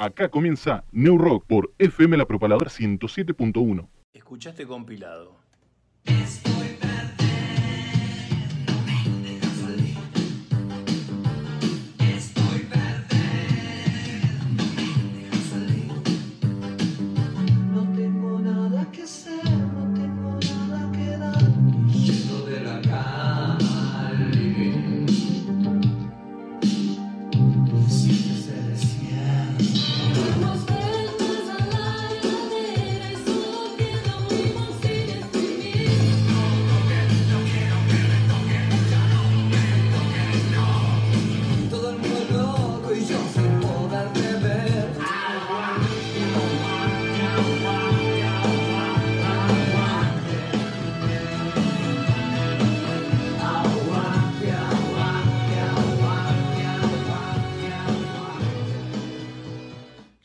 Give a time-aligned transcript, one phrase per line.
[0.00, 3.86] Acá comienza New Rock por FM La Propaladora 107.1.
[4.14, 5.36] Escuchaste compilado.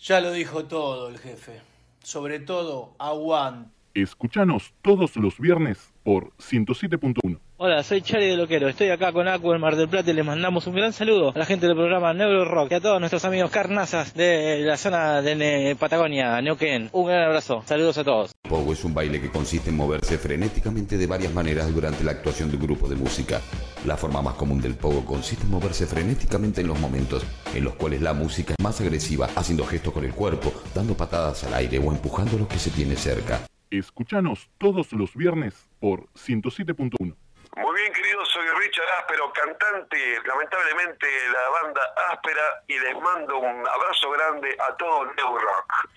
[0.07, 1.61] Ya lo dijo todo el jefe.
[2.03, 3.71] Sobre todo, aguante.
[3.95, 7.39] Escuchanos todos los viernes por 107.1.
[7.57, 8.67] Hola, soy Charlie de Loquero.
[8.67, 11.39] Estoy acá con Acu en Mar del Plata y les mandamos un gran saludo a
[11.39, 15.21] la gente del programa Neuro Rock y a todos nuestros amigos carnazas de la zona
[15.21, 16.89] de Ne- Patagonia, Neuquén.
[16.91, 17.63] Un gran abrazo.
[17.65, 18.31] Saludos a todos.
[18.49, 22.49] Pogo es un baile que consiste en moverse frenéticamente de varias maneras durante la actuación
[22.51, 23.39] de un grupo de música.
[23.85, 27.75] La forma más común del pogo consiste en moverse frenéticamente en los momentos en los
[27.75, 31.79] cuales la música es más agresiva, haciendo gestos con el cuerpo, dando patadas al aire
[31.79, 33.39] o empujando a los que se tiene cerca.
[33.71, 37.15] Escuchanos todos los viernes por 107.1.
[37.55, 43.37] Muy bien, queridos, soy Richard Áspero, cantante, lamentablemente, de la banda Áspera, y les mando
[43.37, 45.89] un abrazo grande a todo New Rock.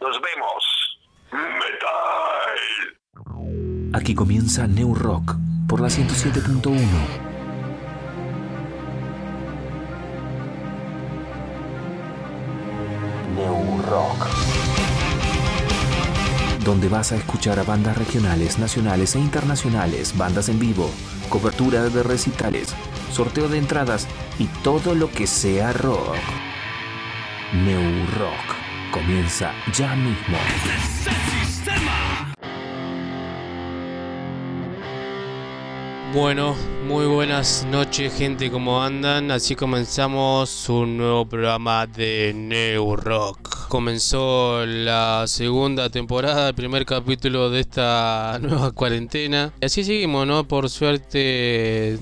[0.00, 0.98] Nos vemos.
[1.32, 2.58] Metal.
[3.94, 5.32] Aquí comienza New Rock
[5.66, 6.76] por la 107.1.
[13.36, 14.45] New Rock.
[16.66, 20.90] Donde vas a escuchar a bandas regionales, nacionales e internacionales, bandas en vivo,
[21.28, 22.74] cobertura de recitales,
[23.12, 26.16] sorteo de entradas y todo lo que sea rock.
[27.52, 28.56] New Rock
[28.90, 30.38] comienza ya mismo.
[36.12, 36.54] Bueno,
[36.86, 39.30] muy buenas noches gente, ¿cómo andan?
[39.30, 43.68] Así comenzamos un nuevo programa de New Rock.
[43.68, 49.52] Comenzó la segunda temporada, el primer capítulo de esta nueva cuarentena.
[49.60, 50.46] Y así seguimos, ¿no?
[50.46, 51.98] Por suerte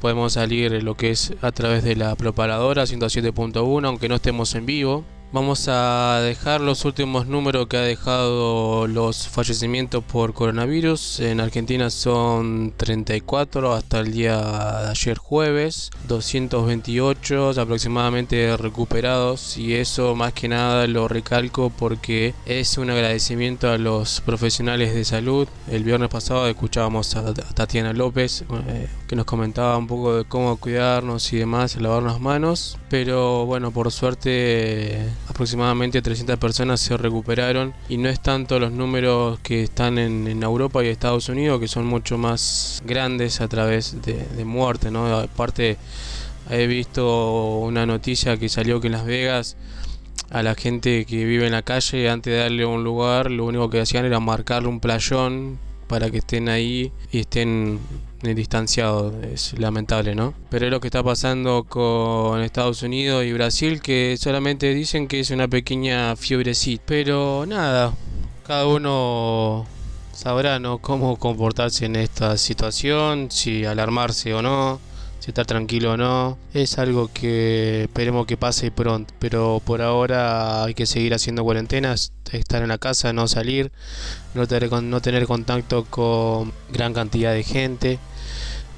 [0.00, 4.66] podemos salir lo que es a través de la propaladora 107.1, aunque no estemos en
[4.66, 5.04] vivo.
[5.32, 11.20] Vamos a dejar los últimos números que ha dejado los fallecimientos por coronavirus.
[11.20, 20.14] En Argentina son 34 hasta el día de ayer jueves, 228 aproximadamente recuperados y eso
[20.14, 25.48] más que nada lo recalco porque es un agradecimiento a los profesionales de salud.
[25.68, 30.56] El viernes pasado escuchábamos a Tatiana López eh, que nos comentaba un poco de cómo
[30.56, 37.74] cuidarnos y demás, lavarnos las manos, pero bueno, por suerte aproximadamente 300 personas se recuperaron
[37.88, 41.86] y no es tanto los números que están en, Europa y Estados Unidos que son
[41.86, 45.06] mucho más grandes a través de, de muerte, ¿no?
[45.16, 45.76] Aparte
[46.50, 49.56] he visto una noticia que salió que en Las Vegas
[50.30, 53.70] a la gente que vive en la calle antes de darle un lugar lo único
[53.70, 57.78] que hacían era marcarle un playón para que estén ahí y estén
[58.22, 59.14] eh, distanciados.
[59.24, 60.34] Es lamentable, ¿no?
[60.50, 65.20] Pero es lo que está pasando con Estados Unidos y Brasil, que solamente dicen que
[65.20, 66.82] es una pequeña fiebrecita.
[66.86, 67.92] Pero nada,
[68.46, 69.66] cada uno
[70.12, 70.78] sabrá, ¿no?
[70.78, 74.80] Cómo comportarse en esta situación, si alarmarse o no
[75.26, 76.38] estar tranquilo o no.
[76.54, 82.12] Es algo que esperemos que pase pronto, pero por ahora hay que seguir haciendo cuarentenas,
[82.32, 83.72] estar en la casa, no salir,
[84.34, 87.98] no tener, no tener contacto con gran cantidad de gente.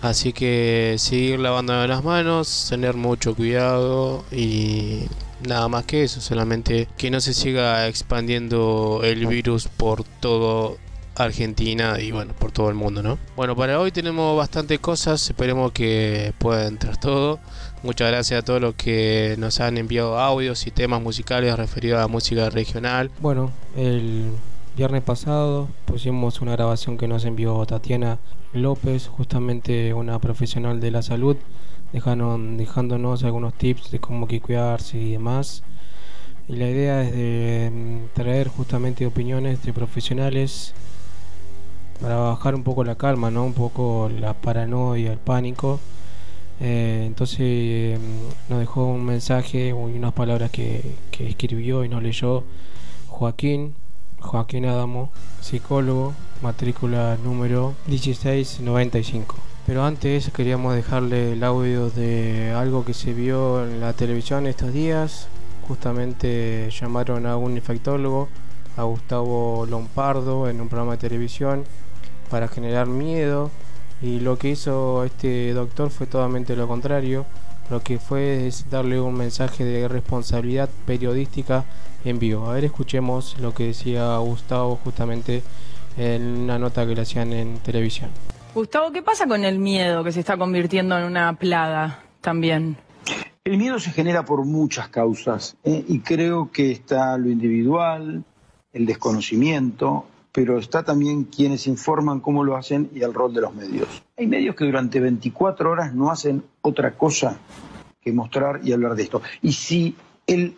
[0.00, 5.02] Así que seguir lavando las manos, tener mucho cuidado y
[5.46, 10.78] nada más que eso, solamente que no se siga expandiendo el virus por todo
[11.18, 13.18] Argentina y bueno, por todo el mundo, ¿no?
[13.36, 17.40] Bueno, para hoy tenemos bastantes cosas, esperemos que pueda entrar todo.
[17.82, 22.08] Muchas gracias a todos los que nos han enviado audios y temas musicales referidos a
[22.08, 23.10] música regional.
[23.20, 24.32] Bueno, el
[24.76, 28.18] viernes pasado pusimos una grabación que nos envió Tatiana
[28.52, 31.36] López, justamente una profesional de la salud,
[31.92, 35.62] dejaron, dejándonos algunos tips de cómo que cuidarse y demás.
[36.48, 40.74] Y la idea es de mm, traer justamente opiniones de profesionales
[42.00, 43.44] para bajar un poco la calma, ¿no?
[43.44, 45.80] Un poco la paranoia, el pánico.
[46.60, 47.98] Eh, entonces eh,
[48.48, 52.44] nos dejó un mensaje y unas palabras que, escribió y nos leyó
[53.08, 53.74] Joaquín,
[54.20, 55.10] Joaquín Adamo,
[55.40, 59.36] psicólogo, matrícula número 1695.
[59.66, 64.72] Pero antes queríamos dejarle el audio de algo que se vio en la televisión estos
[64.72, 65.28] días.
[65.66, 68.28] Justamente llamaron a un infectólogo,
[68.76, 71.64] a Gustavo Lompardo, en un programa de televisión
[72.28, 73.50] para generar miedo.
[74.00, 77.26] Y lo que hizo este doctor fue totalmente lo contrario.
[77.70, 81.64] Lo que fue es darle un mensaje de responsabilidad periodística
[82.04, 82.48] en vivo.
[82.48, 85.42] A ver, escuchemos lo que decía Gustavo justamente
[85.96, 88.10] en una nota que le hacían en televisión.
[88.54, 92.76] Gustavo, ¿qué pasa con el miedo que se está convirtiendo en una plaga también?
[93.44, 95.84] El miedo se genera por muchas causas ¿eh?
[95.86, 98.24] y creo que está lo individual,
[98.72, 100.06] el desconocimiento,
[100.38, 103.88] pero está también quienes informan cómo lo hacen y el rol de los medios.
[104.16, 107.40] Hay medios que durante 24 horas no hacen otra cosa
[108.00, 109.20] que mostrar y hablar de esto.
[109.42, 109.96] Y si
[110.28, 110.54] el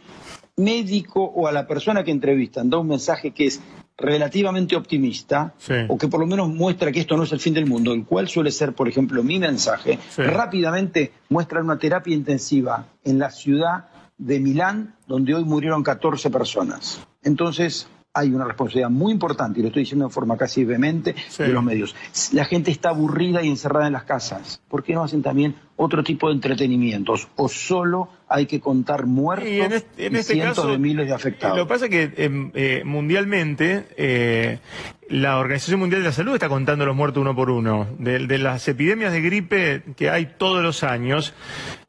[0.57, 3.63] médico o a la persona que entrevistan da un mensaje que es
[3.97, 5.55] relativamente optimista
[5.89, 8.05] o que por lo menos muestra que esto no es el fin del mundo, el
[8.05, 13.87] cual suele ser, por ejemplo, mi mensaje, rápidamente muestran una terapia intensiva en la ciudad
[14.19, 17.01] de Milán, donde hoy murieron 14 personas.
[17.23, 21.49] Entonces, hay una responsabilidad muy importante, y lo estoy diciendo de forma casi vehemente, de
[21.49, 21.95] los medios.
[22.33, 24.61] La gente está aburrida y encerrada en las casas.
[24.69, 27.29] ¿Por qué no hacen también otro tipo de entretenimientos?
[27.37, 31.07] ¿O solo hay que contar muertos Y en este, en y cientos caso, de miles
[31.07, 31.57] de afectados?
[31.57, 34.59] Lo que pasa es que eh, eh, mundialmente eh,
[35.09, 37.89] la Organización Mundial de la Salud está contando los muertos uno por uno.
[37.99, 41.33] De, de las epidemias de gripe que hay todos los años,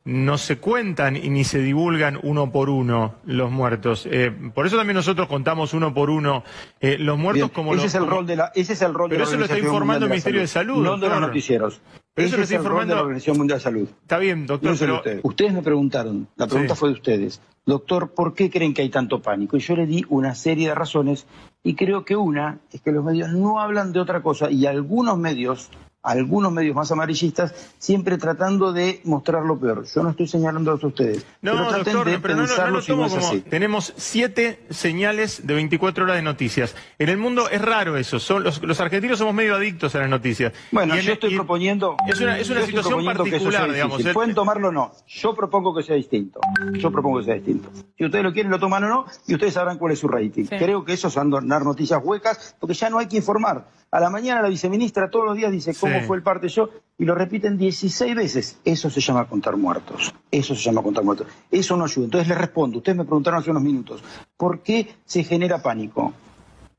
[0.06, 4.08] no se cuentan y ni se divulgan uno por uno los muertos.
[4.10, 6.44] Eh, por eso también nosotros contamos uno por uno
[6.80, 8.94] eh, los muertos Bien, como ese los- es el rol de la ese es el
[8.94, 11.22] rol Pero de la eso lo está informando el Ministerio de Salud, no de los
[11.22, 11.82] noticieros
[12.14, 15.22] Pero eso está de la Organización Mundial de Salud Está bien, doctor, pero ustedes.
[15.24, 16.80] ustedes me preguntaron la pregunta Sí.
[16.80, 19.56] fue de ustedes doctor ¿por qué creen que hay tanto pánico?
[19.56, 21.26] y yo le di una serie de razones
[21.64, 25.18] y creo que una es que los medios no hablan de otra cosa y algunos
[25.18, 25.70] medios
[26.04, 29.86] algunos medios más amarillistas siempre tratando de mostrar lo peor.
[29.86, 32.48] Yo no estoy señalando a ustedes, No, pero traten doctor, de pero no, no, no
[32.50, 33.28] pensarlo lo si no tomo es como.
[33.28, 33.42] así.
[33.42, 36.76] Tenemos siete señales de 24 horas de noticias.
[37.00, 38.20] En el mundo es raro eso.
[38.20, 40.54] Son, los, los argentinos somos medio adictos a las noticias.
[40.72, 41.96] Bueno, Y en- yo estoy y- proponiendo.
[42.08, 44.04] Es una, es una situación particular, digamos.
[44.06, 44.92] El- Pueden tomarlo o no.
[45.08, 46.40] Yo propongo que sea distinto.
[46.74, 47.70] Yo propongo que sea distinto.
[47.98, 50.46] Si ustedes lo quieren, lo toman o no, y ustedes sabrán cuál es su rating.
[50.46, 53.68] Creo que eso son dar noticias huecas, porque ya no hay que informar.
[53.92, 57.06] A la mañana la viceministra todos los días dice cómo fue el parte yo, y
[57.06, 58.60] lo repiten 16 veces.
[58.64, 60.14] Eso se llama contar muertos.
[60.30, 61.28] Eso se llama contar muertos.
[61.50, 62.06] Eso no ayuda.
[62.06, 62.78] Entonces les respondo.
[62.78, 64.04] Ustedes me preguntaron hace unos minutos,
[64.38, 66.14] ¿por qué se genera pánico?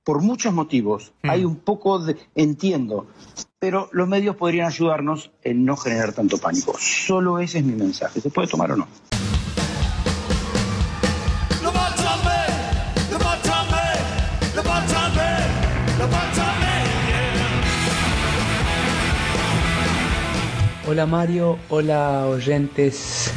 [0.04, 1.12] por muchos motivos.
[1.22, 1.30] Mm.
[1.30, 3.06] Hay un poco de, entiendo,
[3.58, 6.74] pero los medios podrían ayudarnos en no generar tanto pánico.
[6.78, 8.20] Solo ese es mi mensaje.
[8.20, 8.88] ¿Se puede tomar o no?
[20.92, 23.32] Hola Mario, hola oyentes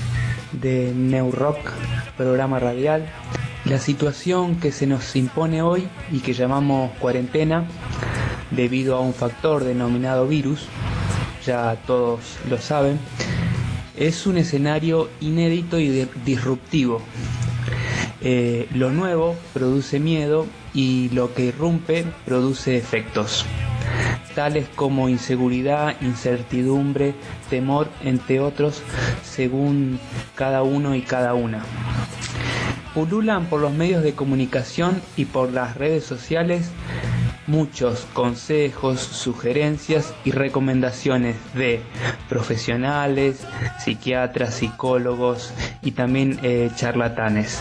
[0.52, 1.72] de New Rock,
[2.18, 3.06] programa radial.
[3.64, 7.64] La situación que se nos impone hoy y que llamamos cuarentena
[8.52, 10.68] debido a un factor denominado virus,
[11.46, 12.20] ya todos
[12.50, 13.00] lo saben,
[13.96, 17.02] es un escenario inédito y disruptivo.
[18.20, 23.46] Eh, lo nuevo produce miedo y lo que irrumpe produce efectos
[24.34, 27.14] tales como inseguridad, incertidumbre,
[27.50, 28.82] temor, entre otros,
[29.24, 30.00] según
[30.36, 31.64] cada uno y cada una.
[32.94, 36.72] Pululan por los medios de comunicación y por las redes sociales
[37.48, 41.82] muchos consejos, sugerencias y recomendaciones de
[42.30, 43.46] profesionales,
[43.80, 47.60] psiquiatras, psicólogos y también eh, charlatanes.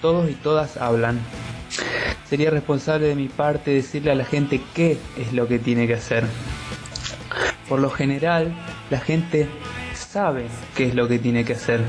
[0.00, 1.20] Todos y todas hablan.
[2.28, 5.94] Sería responsable de mi parte decirle a la gente qué es lo que tiene que
[5.94, 6.24] hacer.
[7.68, 8.54] Por lo general,
[8.90, 9.48] la gente
[9.94, 11.80] sabe qué es lo que tiene que hacer.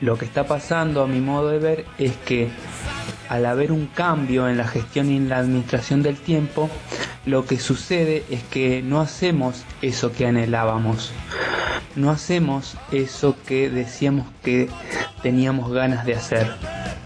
[0.00, 2.48] Lo que está pasando, a mi modo de ver, es que
[3.28, 6.70] al haber un cambio en la gestión y en la administración del tiempo,
[7.26, 11.12] lo que sucede es que no hacemos eso que anhelábamos.
[11.96, 14.68] no hacemos eso que decíamos que
[15.22, 16.54] teníamos ganas de hacer.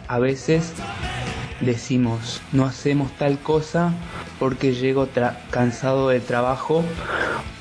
[0.07, 0.73] A veces
[1.62, 3.92] decimos, no hacemos tal cosa
[4.38, 5.09] porque llego
[5.50, 6.85] cansado del trabajo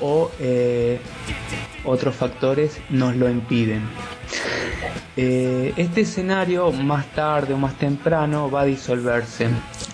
[0.00, 1.00] o eh,
[1.84, 3.82] otros factores nos lo impiden.
[5.16, 9.48] Eh, este escenario más tarde o más temprano va a disolverse.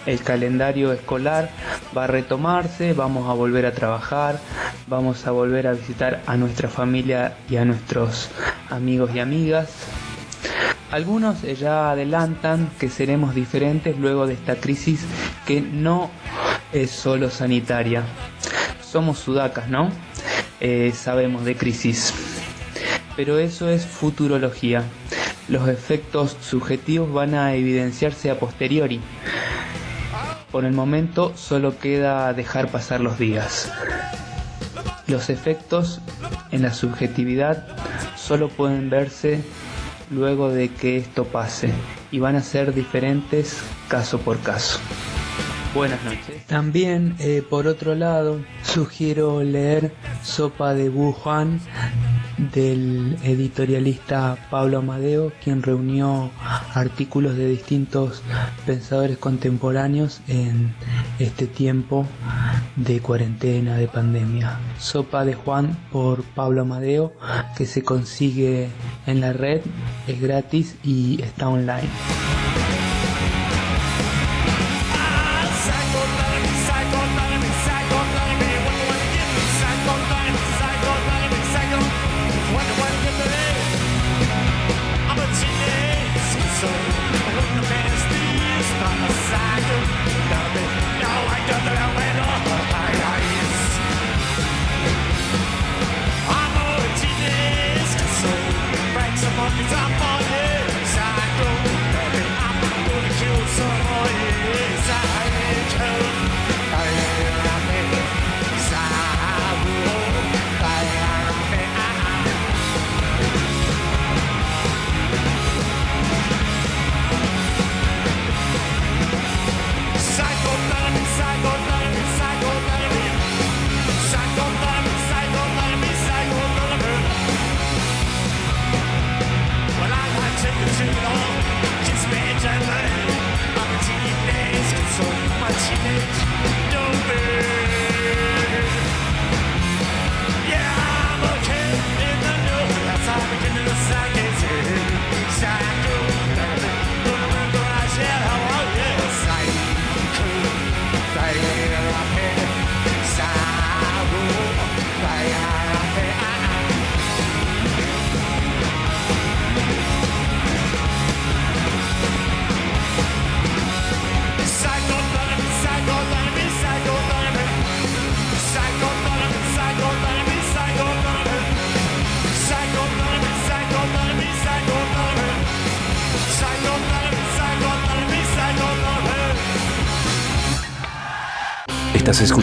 [0.06, 1.50] El calendario escolar
[1.96, 4.38] va a retomarse, vamos a volver a trabajar,
[4.86, 8.30] vamos a volver a visitar a nuestra familia y a nuestros
[8.70, 9.68] amigos y amigas.
[10.90, 15.04] Algunos eh, ya adelantan que seremos diferentes luego de esta crisis
[15.46, 16.10] que no
[16.72, 18.04] es solo sanitaria.
[18.82, 19.90] Somos sudacas, ¿no?
[20.60, 22.14] Eh, sabemos de crisis.
[23.16, 24.82] Pero eso es futurología.
[25.48, 29.00] Los efectos subjetivos van a evidenciarse a posteriori.
[30.50, 33.70] Por el momento solo queda dejar pasar los días.
[35.06, 36.00] Los efectos
[36.50, 37.66] en la subjetividad
[38.16, 39.42] solo pueden verse
[40.10, 41.70] luego de que esto pase
[42.10, 44.78] y van a ser diferentes caso por caso.
[45.74, 46.46] Buenas noches.
[46.46, 51.60] También, eh, por otro lado, sugiero leer Sopa de Wuhan
[52.38, 56.30] del editorialista Pablo Amadeo, quien reunió
[56.74, 58.22] artículos de distintos
[58.66, 60.72] pensadores contemporáneos en
[61.18, 62.06] este tiempo
[62.76, 64.58] de cuarentena, de pandemia.
[64.78, 67.12] Sopa de Juan por Pablo Amadeo,
[67.56, 68.68] que se consigue
[69.06, 69.60] en la red,
[70.06, 71.88] es gratis y está online.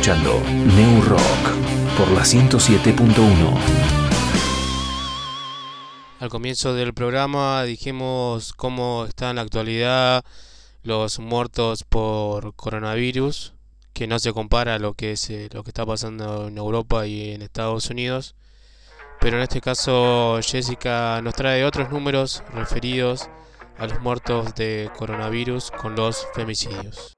[0.06, 0.40] Escuchando
[0.76, 3.58] New Rock por la 107.1.
[6.20, 10.24] Al comienzo del programa dijimos cómo está en la actualidad
[10.84, 13.56] los muertos por coronavirus,
[13.94, 17.08] que no se compara a lo que es eh, lo que está pasando en Europa
[17.08, 18.36] y en Estados Unidos.
[19.20, 23.28] Pero en este caso Jessica nos trae otros números referidos
[23.80, 27.16] a los muertos de coronavirus con los femicidios.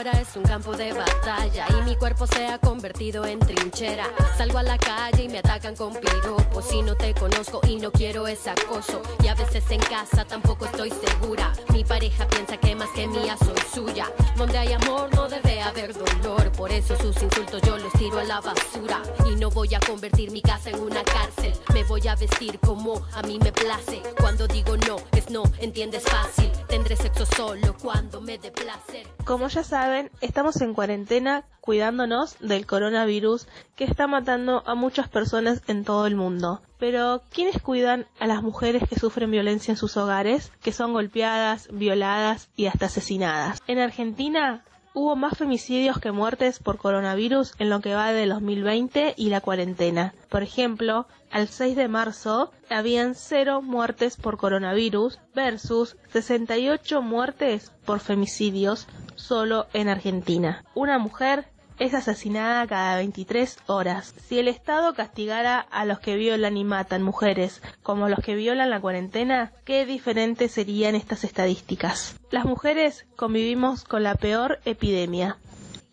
[0.00, 4.06] Ahora es un campo de batalla y mi cuerpo se ha convertido en trinchera.
[4.38, 6.64] Salgo a la calle y me atacan con piropos.
[6.64, 9.02] Si no te conozco y no quiero ese acoso.
[9.22, 11.52] Y a veces en casa tampoco estoy segura.
[11.74, 14.06] Mi pareja piensa que más que mía soy suya.
[14.38, 16.50] Donde hay amor no debe haber dolor.
[16.52, 19.02] Por eso sus insultos yo los tiro a la basura.
[19.30, 21.52] Y no voy a convertir mi casa en una cárcel.
[21.74, 24.00] Me voy a vestir como a mí me place.
[24.18, 26.50] Cuando digo no, es no, entiendes fácil.
[26.68, 29.06] Tendré sexo solo cuando me dé placer.
[29.26, 35.62] Como ya saben, estamos en cuarentena cuidándonos del coronavirus que está matando a muchas personas
[35.66, 36.62] en todo el mundo.
[36.78, 41.68] Pero, ¿quiénes cuidan a las mujeres que sufren violencia en sus hogares, que son golpeadas,
[41.72, 43.60] violadas y hasta asesinadas?
[43.66, 49.14] En Argentina, Hubo más femicidios que muertes por coronavirus en lo que va de 2020
[49.16, 50.14] y la cuarentena.
[50.28, 58.00] Por ejemplo, al 6 de marzo habían 0 muertes por coronavirus versus 68 muertes por
[58.00, 60.64] femicidios solo en Argentina.
[60.74, 61.46] Una mujer
[61.80, 64.14] es asesinada cada 23 horas.
[64.28, 68.68] Si el Estado castigara a los que violan y matan mujeres como los que violan
[68.68, 72.20] la cuarentena, qué diferentes serían estas estadísticas.
[72.30, 75.38] Las mujeres convivimos con la peor epidemia.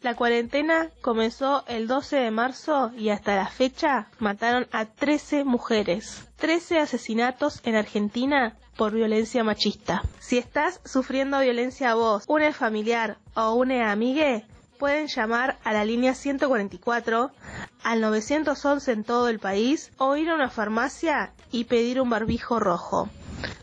[0.01, 6.27] La cuarentena comenzó el 12 de marzo y hasta la fecha mataron a 13 mujeres.
[6.35, 10.03] 13 asesinatos en Argentina por violencia machista.
[10.19, 14.45] Si estás sufriendo violencia a vos, un familiar o una amigue,
[14.77, 17.31] pueden llamar a la línea 144
[17.83, 22.59] al 911 en todo el país o ir a una farmacia y pedir un barbijo
[22.59, 23.09] rojo.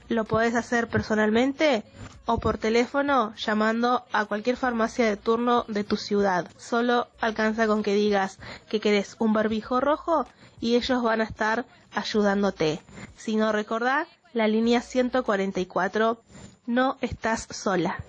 [0.08, 1.82] Lo podés hacer personalmente
[2.26, 6.50] o por teléfono llamando a cualquier farmacia de turno de tu ciudad.
[6.56, 10.26] Solo alcanza con que digas que querés un barbijo rojo
[10.60, 12.80] y ellos van a estar ayudándote.
[13.16, 16.20] Si no recordá, la línea 144,
[16.66, 18.02] no estás sola.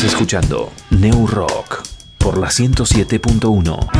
[0.00, 1.82] Estás escuchando New Rock
[2.16, 3.90] por la 107.1.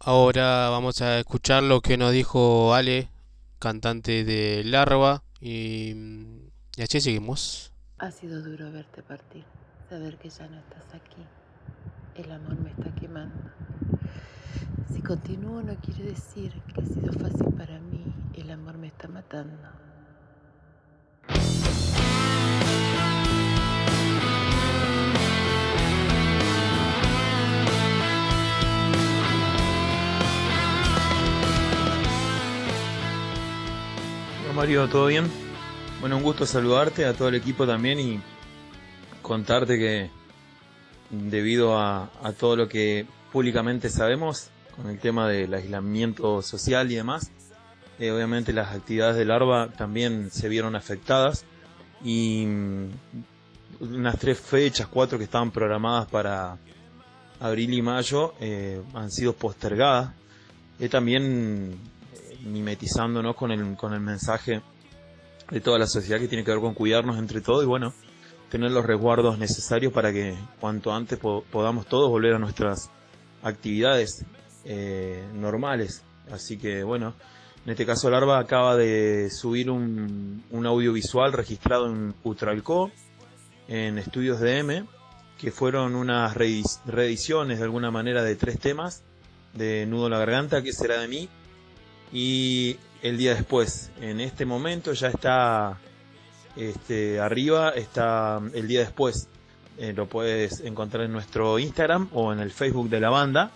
[0.00, 3.10] Ahora vamos a escuchar lo que nos dijo Ale,
[3.58, 5.94] cantante de Larva, y,
[6.78, 7.74] y así seguimos.
[7.98, 9.44] Ha sido duro verte partir,
[9.90, 11.22] saber que ya no estás aquí.
[12.14, 13.50] El amor me está quemando.
[14.92, 18.02] Si continúo no quiere decir que ha sido fácil para mí.
[18.34, 19.56] El amor me está matando.
[34.42, 35.30] Hola Mario, ¿todo bien?
[36.00, 38.20] Bueno, un gusto saludarte, a todo el equipo también y
[39.22, 40.10] contarte que
[41.10, 44.50] debido a, a todo lo que públicamente sabemos
[44.80, 47.30] con el tema del aislamiento social y demás,
[47.98, 51.44] eh, obviamente las actividades de larva también se vieron afectadas
[52.02, 52.86] y mm,
[53.80, 56.56] unas tres fechas, cuatro que estaban programadas para
[57.40, 60.12] abril y mayo eh, han sido postergadas.
[60.78, 61.72] Eh, también
[62.14, 64.62] eh, mimetizándonos con el, con el mensaje
[65.50, 67.92] de toda la sociedad que tiene que ver con cuidarnos entre todos y bueno,
[68.50, 72.88] tener los resguardos necesarios para que cuanto antes po- podamos todos volver a nuestras
[73.42, 74.24] actividades
[74.64, 76.02] eh, normales.
[76.32, 77.14] Así que bueno,
[77.64, 82.90] en este caso Larva acaba de subir un, un audiovisual registrado en Utralco,
[83.68, 84.86] en Estudios DM,
[85.38, 89.02] que fueron unas reedi- reediciones de alguna manera de tres temas
[89.54, 91.28] de Nudo la Garganta, ¿qué será de mí?
[92.12, 95.78] Y el día después, en este momento ya está
[96.56, 99.28] este, arriba, está el día después.
[99.78, 103.50] Eh, lo puedes encontrar en nuestro Instagram o en el Facebook de la banda.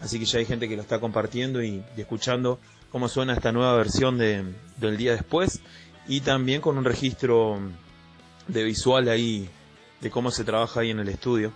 [0.00, 2.58] Así que ya hay gente que lo está compartiendo y, escuchando
[2.90, 4.44] cómo suena esta nueva versión de,
[4.78, 5.60] del día después.
[6.08, 7.60] Y también con un registro
[8.48, 9.48] de visual ahí
[10.00, 11.52] de cómo se trabaja ahí en el estudio.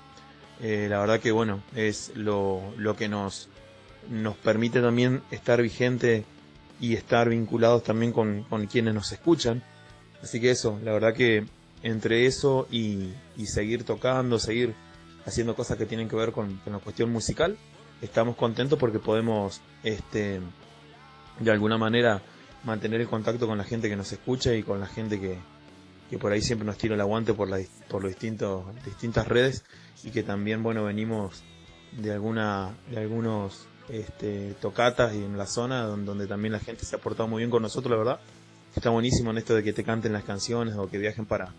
[0.60, 3.48] Eh, la verdad que bueno, es lo, lo que nos,
[4.10, 6.24] nos permite también estar vigente
[6.80, 9.62] y estar vinculados también con, con quienes nos escuchan.
[10.22, 11.44] Así que eso, la verdad que
[11.82, 14.74] entre eso y, y seguir tocando, seguir
[15.26, 17.56] haciendo cosas que tienen que ver con, con la cuestión musical,
[18.04, 20.40] estamos contentos porque podemos este,
[21.40, 22.22] de alguna manera
[22.64, 25.38] mantener el contacto con la gente que nos escucha y con la gente que,
[26.10, 29.64] que por ahí siempre nos tira el aguante por, la, por los distintos, distintas redes
[30.02, 31.42] y que también bueno venimos
[31.92, 36.96] de alguna de algunos este, tocatas y en la zona donde, también la gente se
[36.96, 38.20] ha portado muy bien con nosotros la verdad.
[38.76, 41.54] Está buenísimo en esto de que te canten las canciones o que viajen para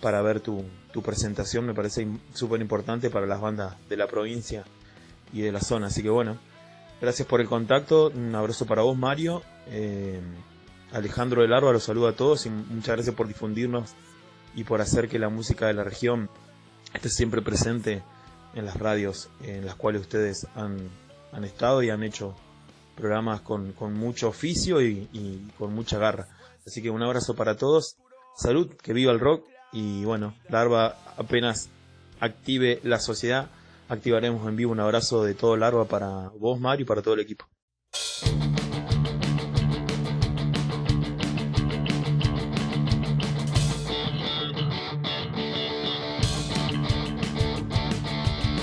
[0.00, 1.66] para ver tu, tu presentación.
[1.66, 4.64] Me parece súper importante para las bandas de la provincia
[5.32, 5.88] y de la zona.
[5.88, 6.38] Así que bueno
[7.00, 8.10] gracias por el contacto.
[8.14, 9.42] Un abrazo para vos Mario.
[9.68, 10.20] Eh,
[10.92, 13.90] Alejandro del Arba los saluda a todos y muchas gracias por difundirnos
[14.54, 16.28] y por hacer que la música de la región
[16.92, 18.02] esté siempre presente
[18.54, 20.78] en las radios en las cuales ustedes han,
[21.32, 22.34] han estado y han hecho
[22.96, 26.26] programas con, con mucho oficio y, y con mucha garra.
[26.66, 27.96] Así que un abrazo para todos,
[28.36, 31.68] salud, que viva el rock y bueno, Larva apenas
[32.18, 33.48] active la sociedad,
[33.90, 37.20] activaremos en vivo un abrazo de todo Larva para vos Mario y para todo el
[37.20, 37.44] equipo.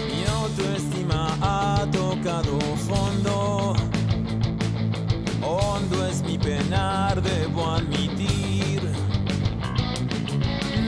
[0.09, 3.73] Mi autoestima ha tocado fondo.
[5.43, 8.81] Hondo es mi penar, debo admitir.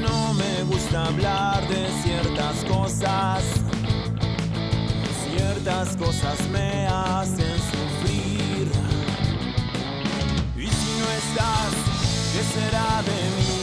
[0.01, 3.58] No me gusta hablar de ciertas cosas.
[5.61, 8.71] Ciertas cosas me hacen sufrir.
[10.55, 11.73] Y si no estás,
[12.31, 13.55] ¿qué será de mí?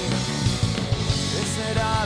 [1.32, 2.05] ¿Qué será de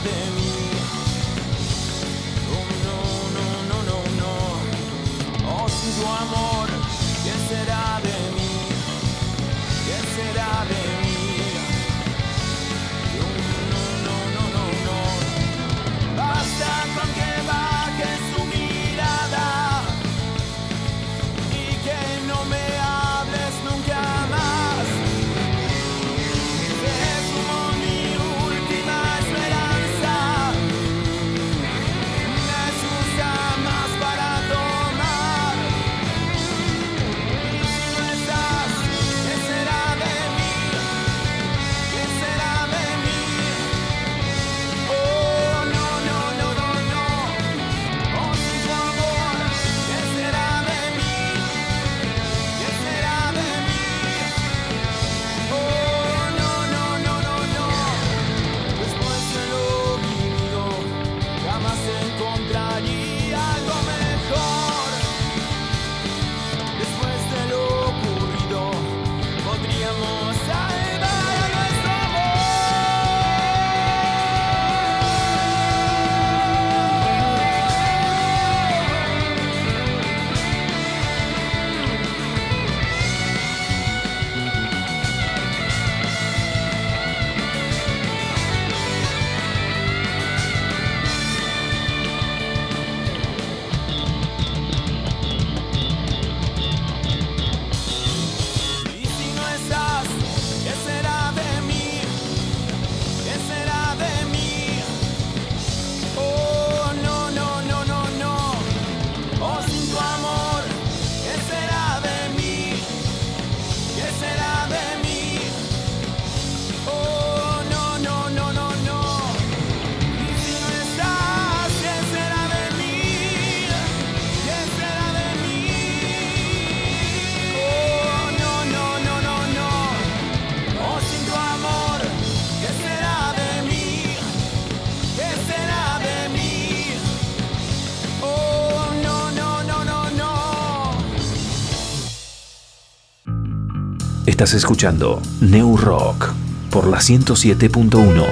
[144.41, 146.33] Estás escuchando New Rock
[146.71, 148.25] por la 107.1.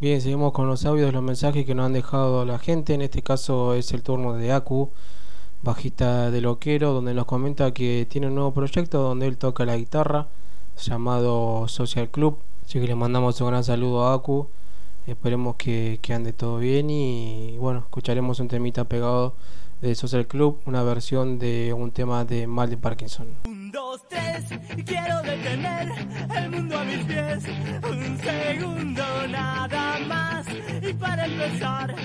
[0.00, 2.94] Bien, seguimos con los audios, los mensajes que nos han dejado la gente.
[2.94, 4.90] En este caso es el turno de Aku,
[5.62, 9.76] bajista de Loquero, donde nos comenta que tiene un nuevo proyecto donde él toca la
[9.76, 10.26] guitarra
[10.76, 12.36] llamado Social Club.
[12.64, 14.48] Así que le mandamos un gran saludo a Aku.
[15.06, 19.34] Esperemos que, que ande todo bien y bueno, escucharemos un temita pegado
[19.80, 23.28] de Social Club, una versión de un tema de Mal de Parkinson.
[31.48, 31.95] Para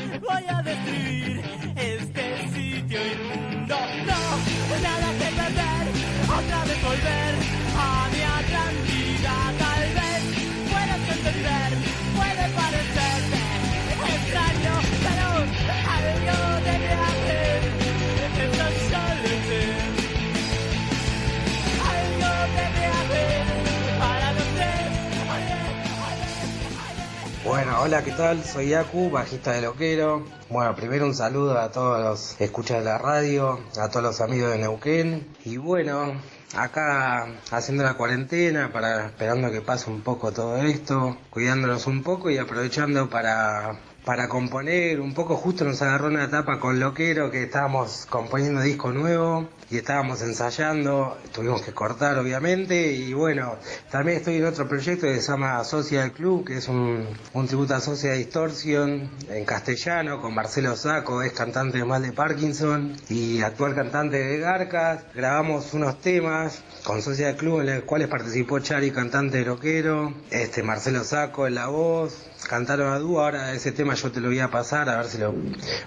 [27.84, 28.44] hola, ¿qué tal?
[28.44, 30.24] Soy Aku, bajista de Loquero.
[30.50, 34.52] Bueno, primero un saludo a todos los escuchas de la radio, a todos los amigos
[34.52, 35.28] de Neuquén.
[35.46, 36.14] Y bueno,
[36.56, 42.30] acá haciendo la cuarentena, para esperando que pase un poco todo esto, cuidándonos un poco
[42.30, 47.44] y aprovechando para para componer, un poco justo nos agarró una etapa con Loquero que
[47.44, 53.56] estábamos componiendo disco nuevo y estábamos ensayando, tuvimos que cortar obviamente y bueno,
[53.90, 57.76] también estoy en otro proyecto que se llama Social Club, que es un, un tributo
[57.76, 63.42] a Social Distortion en castellano con Marcelo Saco, es cantante de Mal de Parkinson y
[63.42, 65.04] actual cantante de Garcas.
[65.14, 70.64] Grabamos unos temas con Social Club en los cuales participó Chari, cantante de Loquero, este
[70.64, 74.40] Marcelo Saco en la voz, cantaron a dúo, ahora ese tema yo te lo voy
[74.40, 75.34] a pasar, a ver si lo...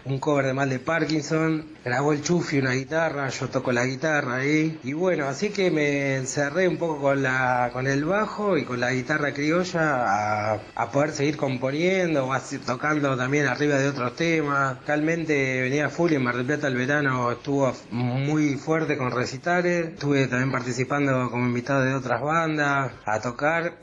[0.05, 4.37] Un cover de Mal de Parkinson, grabó el Chufi una guitarra, yo toco la guitarra
[4.37, 8.64] ahí, y bueno, así que me encerré un poco con la con el bajo y
[8.64, 12.35] con la guitarra criolla a, poder seguir componiendo, o
[12.67, 14.79] tocando también arriba de otros temas.
[14.87, 19.88] Realmente venía full y en Mar del Plata el verano estuvo muy fuerte con recitales,
[19.88, 23.75] estuve también participando como invitado de otras bandas a tocar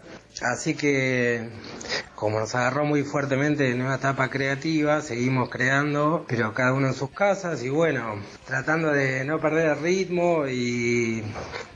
[0.41, 1.49] Así que,
[2.15, 6.93] como nos agarró muy fuertemente en una etapa creativa, seguimos creando, pero cada uno en
[6.95, 11.23] sus casas y bueno, tratando de no perder el ritmo y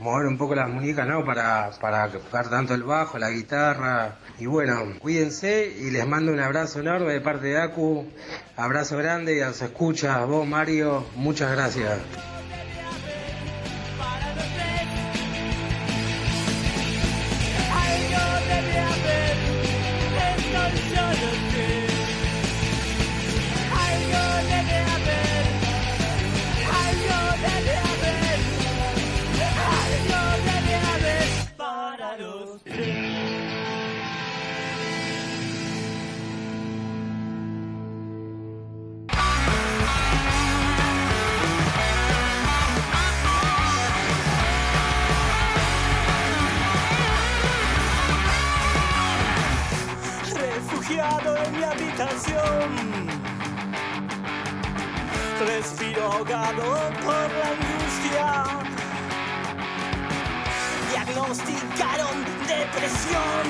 [0.00, 1.24] mover un poco las muñecas, ¿no?
[1.24, 4.16] Para, para tocar tanto el bajo, la guitarra.
[4.38, 8.06] Y bueno, cuídense y les mando un abrazo enorme de parte de Acu.
[8.56, 12.35] Abrazo grande y a los escuchas, vos Mario, muchas gracias.
[50.34, 53.08] Refugiado en mi habitación,
[55.46, 56.62] respiro ahogado
[57.04, 58.75] por la angustia.
[61.06, 62.16] Diagnosticaron
[62.48, 63.44] depresión,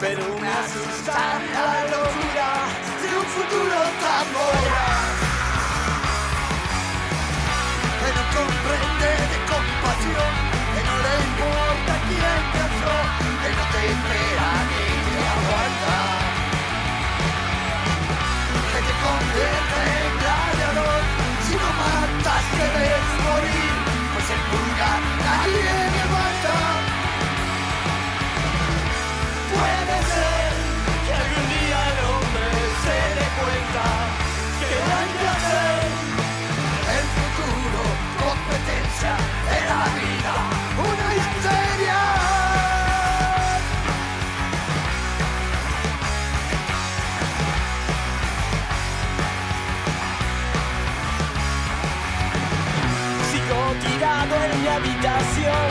[0.00, 1.18] pero me asusta
[1.52, 2.48] la locura
[3.02, 5.16] de un futuro tan voraz.
[8.00, 10.32] Que no comprende de compasión,
[10.72, 12.98] que no le importa quién habló,
[13.42, 15.79] que no te espera ni te aguanta.
[54.32, 55.70] En mi habitación,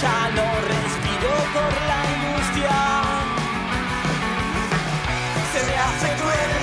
[0.00, 2.78] ya no respiro por la angustia.
[5.52, 6.59] Se me hace cruel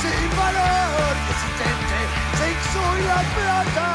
[0.00, 1.98] sin valor, existente,
[2.38, 3.88] sexo y la plata.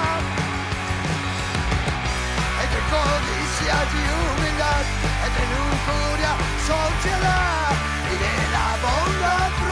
[2.63, 4.83] Entre codicia y humildad,
[5.25, 6.31] entre lujuria,
[6.67, 7.71] sociedad
[8.11, 9.68] y de la bondad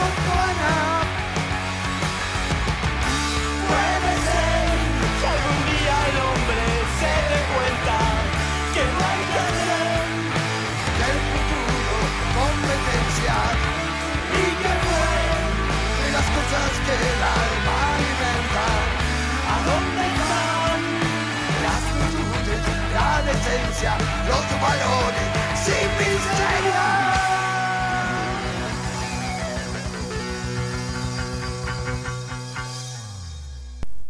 [23.80, 25.22] los valores
[25.54, 26.82] sin miseria.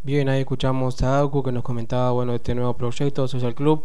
[0.03, 3.85] Bien, ahí escuchamos a Aku que nos comentaba bueno este nuevo proyecto Social Club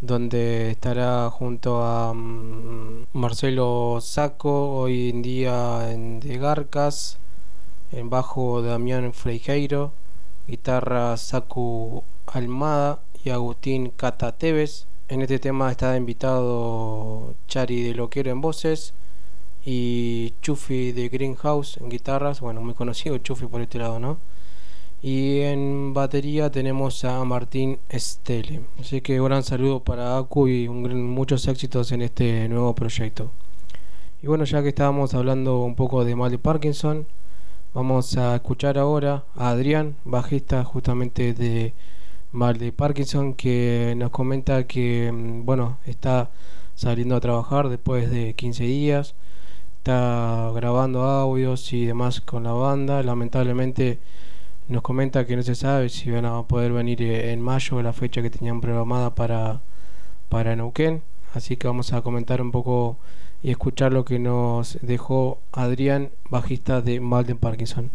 [0.00, 7.18] donde estará junto a mm, Marcelo Saco hoy en día en de Garcas
[7.92, 9.92] en bajo Damián Freijeiro
[10.46, 18.30] guitarra Saku Almada y Agustín Cata Teves en este tema está invitado Chari de Loquero
[18.30, 18.94] en voces
[19.64, 24.18] y Chufi de Greenhouse en guitarras bueno muy conocido Chufi por este lado no
[25.02, 28.62] y en batería tenemos a Martín Estele.
[28.80, 32.74] Así que un gran saludo para Aku y un gran- muchos éxitos en este nuevo
[32.74, 33.30] proyecto.
[34.20, 37.06] Y bueno, ya que estábamos hablando un poco de mal de Parkinson,
[37.74, 41.74] vamos a escuchar ahora a Adrián, bajista justamente de
[42.32, 46.30] mal de Parkinson, que nos comenta que, mm, bueno, está
[46.74, 49.14] saliendo a trabajar después de 15 días,
[49.78, 53.02] está grabando audios y demás con la banda.
[53.02, 53.98] Lamentablemente
[54.68, 57.92] nos comenta que no se sabe si van a poder venir eh, en mayo, la
[57.92, 59.60] fecha que tenían programada para,
[60.28, 61.02] para Neuquén.
[61.34, 62.98] Así que vamos a comentar un poco
[63.42, 67.90] y escuchar lo que nos dejó Adrián, bajista de Malden Parkinson.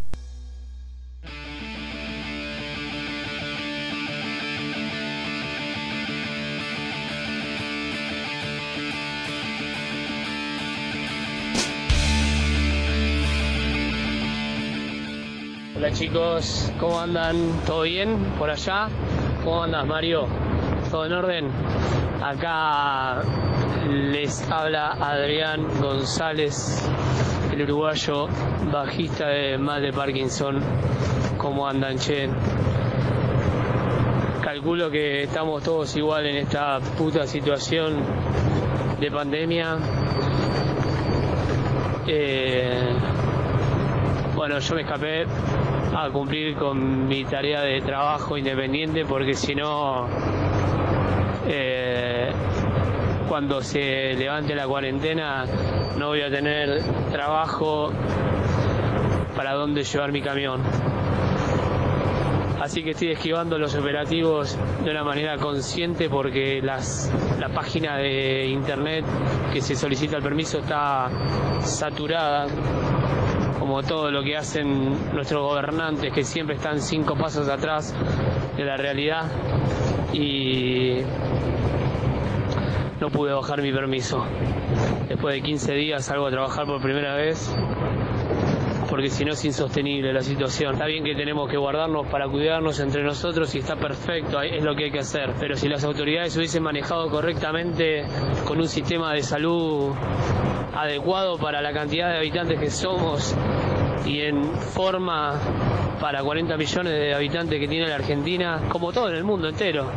[15.83, 17.35] Hola chicos, ¿cómo andan?
[17.65, 18.87] ¿Todo bien por allá?
[19.43, 20.27] ¿Cómo andas Mario?
[20.89, 21.51] ¿Todo en orden?
[22.23, 23.21] Acá
[23.91, 26.89] les habla Adrián González,
[27.51, 28.29] el uruguayo
[28.71, 30.61] bajista de Mal de Parkinson.
[31.37, 32.29] ¿Cómo andan, che?
[34.41, 37.97] Calculo que estamos todos igual en esta puta situación
[39.01, 39.77] de pandemia.
[42.07, 42.93] Eh,
[44.33, 45.25] bueno, yo me escapé
[45.95, 50.07] a cumplir con mi tarea de trabajo independiente porque si no,
[51.47, 52.31] eh,
[53.29, 55.45] cuando se levante la cuarentena
[55.97, 57.91] no voy a tener trabajo
[59.35, 60.61] para dónde llevar mi camión.
[62.59, 68.45] Así que estoy esquivando los operativos de una manera consciente porque las, la página de
[68.47, 69.03] internet
[69.51, 71.09] que se solicita el permiso está
[71.61, 72.47] saturada
[73.63, 77.95] como todo lo que hacen nuestros gobernantes que siempre están cinco pasos atrás
[78.57, 79.31] de la realidad
[80.11, 80.97] y
[82.99, 84.25] no pude bajar mi permiso.
[85.07, 87.55] Después de 15 días salgo a trabajar por primera vez
[88.89, 90.73] porque si no es insostenible la situación.
[90.73, 94.75] Está bien que tenemos que guardarnos para cuidarnos entre nosotros y está perfecto, es lo
[94.75, 95.31] que hay que hacer.
[95.39, 98.03] Pero si las autoridades hubiesen manejado correctamente
[98.45, 99.93] con un sistema de salud
[100.75, 103.35] adecuado para la cantidad de habitantes que somos
[104.05, 105.39] y en forma
[105.99, 109.89] para 40 millones de habitantes que tiene la Argentina, como todo en el mundo entero,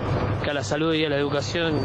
[0.42, 1.80] que a la salud y a la educación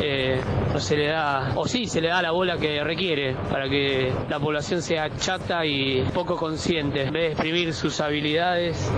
[0.00, 0.40] eh,
[0.72, 4.12] no se le da, o sí se le da la bola que requiere para que
[4.28, 7.02] la población sea chata y poco consciente.
[7.02, 8.90] En vez de exprimir sus habilidades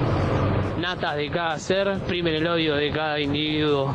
[0.78, 3.94] natas de cada ser, exprimen el odio de cada individuo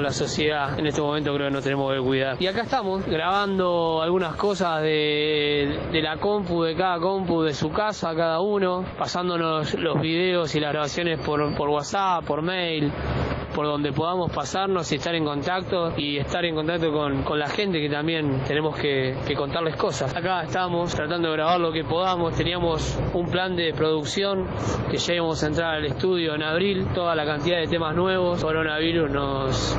[0.00, 0.78] con la sociedad.
[0.78, 2.36] En este momento creo que nos tenemos que cuidar.
[2.40, 8.14] Y acá estamos grabando algunas cosas de, la compu, de cada compu, de su casa,
[8.14, 12.90] cada uno, pasándonos los videos y las grabaciones por WhatsApp, por mail
[13.54, 17.48] por donde podamos pasarnos y estar en contacto y estar en contacto con, con la
[17.48, 20.14] gente que también tenemos que, contarles cosas.
[20.14, 24.46] Acá estamos tratando de grabar lo que podamos, teníamos un plan de producción
[24.90, 28.42] que ya íbamos a entrar al estudio en abril, toda la cantidad de temas nuevos,
[28.42, 29.78] coronavirus nos,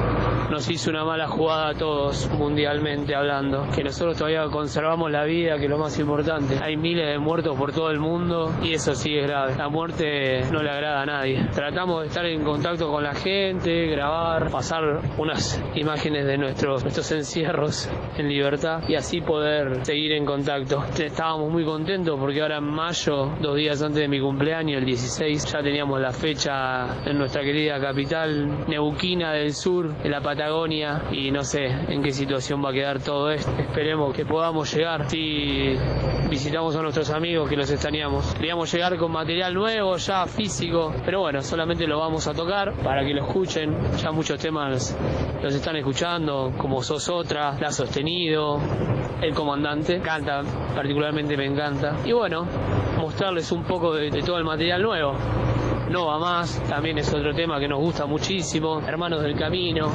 [0.49, 5.57] nos hizo una mala jugada a todos mundialmente hablando, que nosotros todavía conservamos la vida,
[5.57, 6.57] que es lo más importante.
[6.61, 9.55] Hay miles de muertos por todo el mundo y eso sí es grave.
[9.57, 11.47] La muerte no le agrada a nadie.
[11.53, 17.11] Tratamos de estar en contacto con la gente, grabar, pasar unas imágenes de nuestros, nuestros
[17.11, 20.83] encierros en libertad y así poder seguir en contacto.
[20.97, 25.51] Estábamos muy contentos porque ahora en mayo, dos días antes de mi cumpleaños, el 16,
[25.51, 31.31] ya teníamos la fecha en nuestra querida capital neuquina del sur, en la Patagonia y
[31.31, 33.51] no sé en qué situación va a quedar todo esto.
[33.57, 35.09] Esperemos que podamos llegar.
[35.09, 35.75] Si
[36.29, 38.33] visitamos a nuestros amigos que los extrañamos.
[38.35, 43.05] Queríamos llegar con material nuevo, ya físico, pero bueno, solamente lo vamos a tocar para
[43.05, 43.50] que lo escuchen.
[43.53, 44.95] Ya muchos temas
[45.43, 48.57] los están escuchando, como Sos Otra, La Sostenido,
[49.21, 49.99] El Comandante.
[49.99, 50.41] Canta,
[50.73, 51.97] particularmente me encanta.
[52.05, 52.47] Y bueno,
[52.97, 55.15] mostrarles un poco de, todo el material nuevo.
[55.89, 58.79] No va más, también es otro tema que nos gusta muchísimo.
[58.87, 59.91] Hermanos del Camino.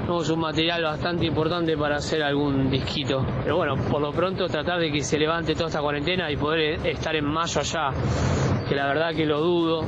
[0.00, 3.22] tenemos un material bastante importante para hacer algún disquito.
[3.42, 6.86] Pero bueno, por lo pronto tratar de que se levante toda esta cuarentena y poder
[6.86, 7.90] estar en mayo allá,
[8.66, 9.84] que la verdad que lo dudo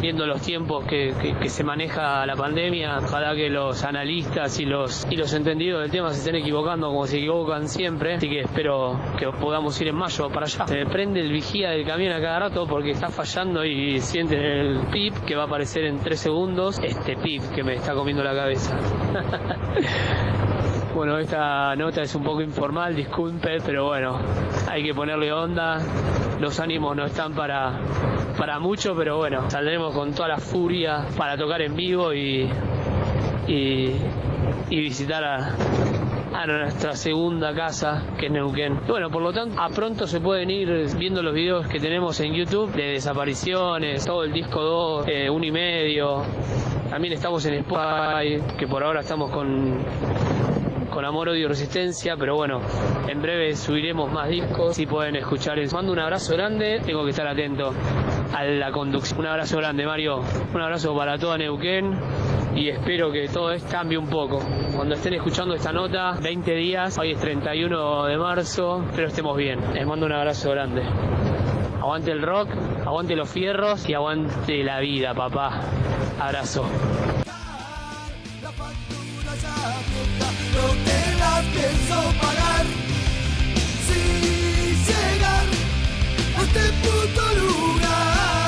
[0.00, 1.12] viendo los tiempos que,
[1.48, 6.10] se maneja la pandemia, ojalá que los analistas y los y los entendidos del tema
[6.10, 10.28] se estén equivocando como se equivocan siempre, así que espero que podamos ir en mayo
[10.30, 10.66] para allá.
[10.66, 14.80] Se prende el vigía del camión a cada rato porque está fallando y sienten el
[14.92, 18.34] pip que va a aparecer en tres segundos, este pip que me está comiendo la
[18.34, 18.76] cabeza.
[20.92, 24.18] Bueno, esta nota es un poco informal, disculpe, pero bueno,
[24.68, 25.78] hay que ponerle onda.
[26.40, 27.78] Los ánimos no están para,
[28.38, 32.48] para mucho, pero bueno, saldremos con toda la furia para tocar en vivo y,
[33.46, 33.94] y,
[34.70, 38.80] visitar a, nuestra segunda casa, que es Neuquén.
[38.88, 42.32] Bueno, por lo tanto, a pronto se pueden ir viendo los videos que tenemos en
[42.32, 46.22] YouTube de desapariciones, todo el disco 2, eh, y medio.
[46.88, 49.84] También estamos en Spotify, que por ahora estamos con
[50.90, 52.60] con amor, odio y resistencia, pero bueno,
[53.08, 55.56] en breve subiremos más discos y pueden escuchar.
[55.56, 57.72] Les mando un abrazo grande, tengo que estar atento
[58.34, 59.20] a la conducción.
[59.20, 60.20] Un abrazo grande, Mario.
[60.52, 61.98] Un abrazo para toda Neuquén
[62.54, 64.40] y espero que todo esto cambie un poco.
[64.74, 69.60] Cuando estén escuchando esta nota, 20 días, hoy es 31 de marzo, espero estemos bien.
[69.72, 70.82] Les mando un abrazo grande.
[71.80, 72.50] Aguante el rock,
[72.84, 75.60] aguante los fierros y aguante la vida, papá.
[76.20, 76.64] Abrazo.
[86.52, 88.39] Este puto lugar.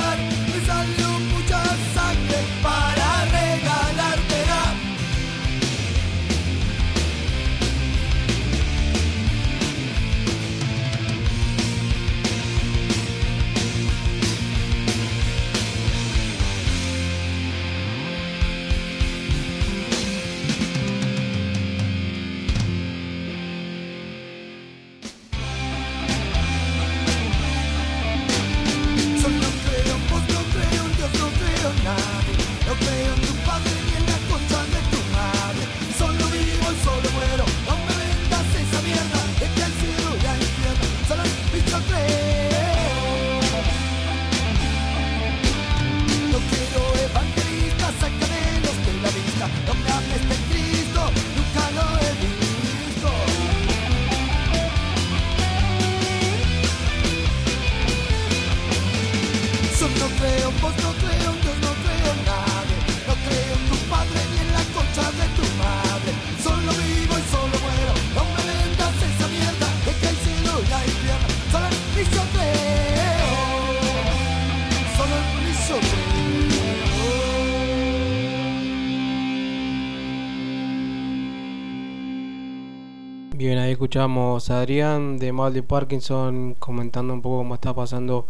[83.72, 88.26] Escuchamos a Adrián de Mal de Parkinson comentando un poco cómo está pasando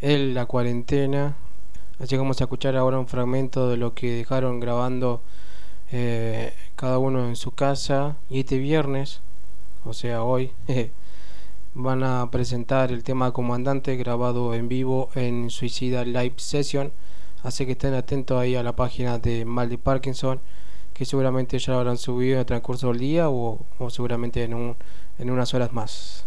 [0.00, 1.36] él la cuarentena.
[1.98, 5.22] Así que vamos a escuchar ahora un fragmento de lo que dejaron grabando
[5.90, 8.16] eh, cada uno en su casa.
[8.28, 9.20] Y este viernes,
[9.84, 10.52] o sea hoy,
[11.74, 16.92] van a presentar el tema Comandante grabado en vivo en Suicida Live Session.
[17.42, 20.40] Así que estén atentos ahí a la página de Mal de Parkinson
[20.94, 24.54] que seguramente ya lo habrán subido en el transcurso del día o, o seguramente en,
[24.54, 24.76] un,
[25.18, 26.24] en unas horas más.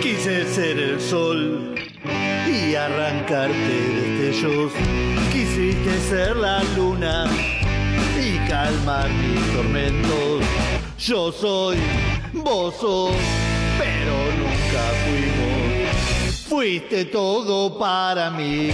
[0.00, 1.74] Quise ser el sol
[2.46, 4.72] y arrancarte destellos.
[5.32, 7.26] Quisiste ser la luna
[8.18, 10.44] y calmar mis tormentos.
[10.98, 11.78] Yo soy,
[12.32, 13.14] vos sos,
[13.78, 16.46] pero nunca fuimos.
[16.48, 18.70] Fuiste todo para mí,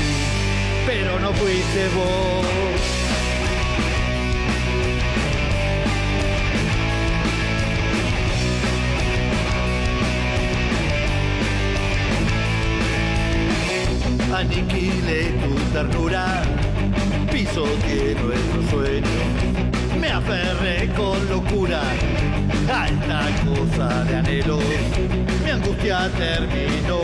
[0.86, 2.65] pero no fuiste vos.
[14.36, 16.42] Aniquilé tu ternura,
[17.32, 19.22] pisoteé nuestro sueño,
[19.98, 21.80] me aferré con locura
[22.70, 24.58] a esta cosa de anhelo.
[25.42, 27.00] Mi angustia terminó,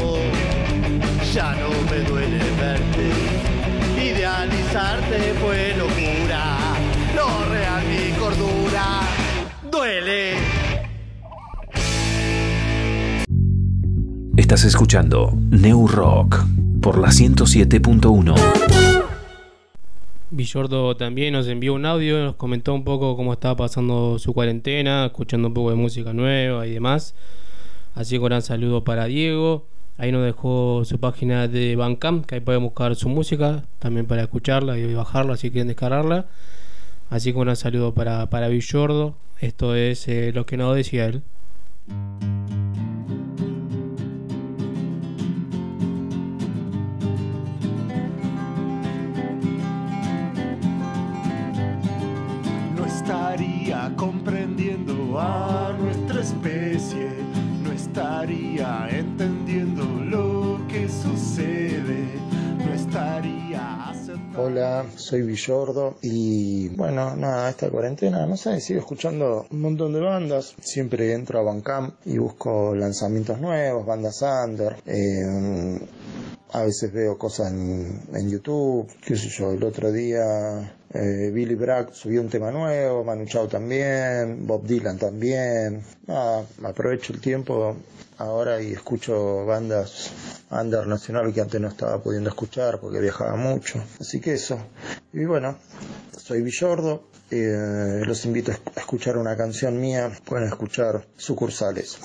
[1.32, 3.06] ya no me duele verte.
[3.98, 6.58] Idealizarte fue locura,
[7.16, 9.00] no real mi cordura,
[9.70, 10.61] duele.
[14.52, 16.44] Estás escuchando New Rock
[16.82, 18.34] por la 107.1.
[20.30, 25.06] Villordo también nos envió un audio, nos comentó un poco cómo estaba pasando su cuarentena,
[25.06, 27.14] escuchando un poco de música nueva y demás.
[27.94, 29.64] Así que un gran saludo para Diego.
[29.96, 34.20] Ahí nos dejó su página de Bandcamp, que ahí pueden buscar su música, también para
[34.20, 36.26] escucharla y bajarla si quieren descargarla.
[37.08, 39.14] Así que un saludo para, para Villordo.
[39.40, 41.22] Esto es eh, lo que no decía él.
[53.02, 57.08] Estaría comprendiendo a nuestra especie,
[57.64, 62.06] no estaría entendiendo lo que sucede,
[62.64, 64.42] no estaría aceptando.
[64.44, 70.00] Hola, soy Villordo y bueno, nada, esta cuarentena, no sé, sigo escuchando un montón de
[70.00, 70.54] bandas.
[70.60, 74.76] Siempre entro a Bandcamp y busco lanzamientos nuevos, bandas under.
[74.86, 75.80] eh,
[76.54, 81.54] a veces veo cosas en, en YouTube, qué sé yo, el otro día eh, Billy
[81.54, 85.82] Bragg subió un tema nuevo, Manu Chao también, Bob Dylan también.
[86.62, 87.76] Aprovecho el tiempo
[88.18, 90.10] ahora y escucho bandas
[90.50, 93.82] under nacional que antes no estaba pudiendo escuchar porque viajaba mucho.
[94.00, 94.58] Así que eso.
[95.12, 95.56] Y bueno,
[96.16, 97.08] soy Villordo.
[97.30, 100.12] eh, los invito a escuchar una canción mía.
[100.24, 101.06] Pueden escuchar.
[101.16, 101.98] Sucursales.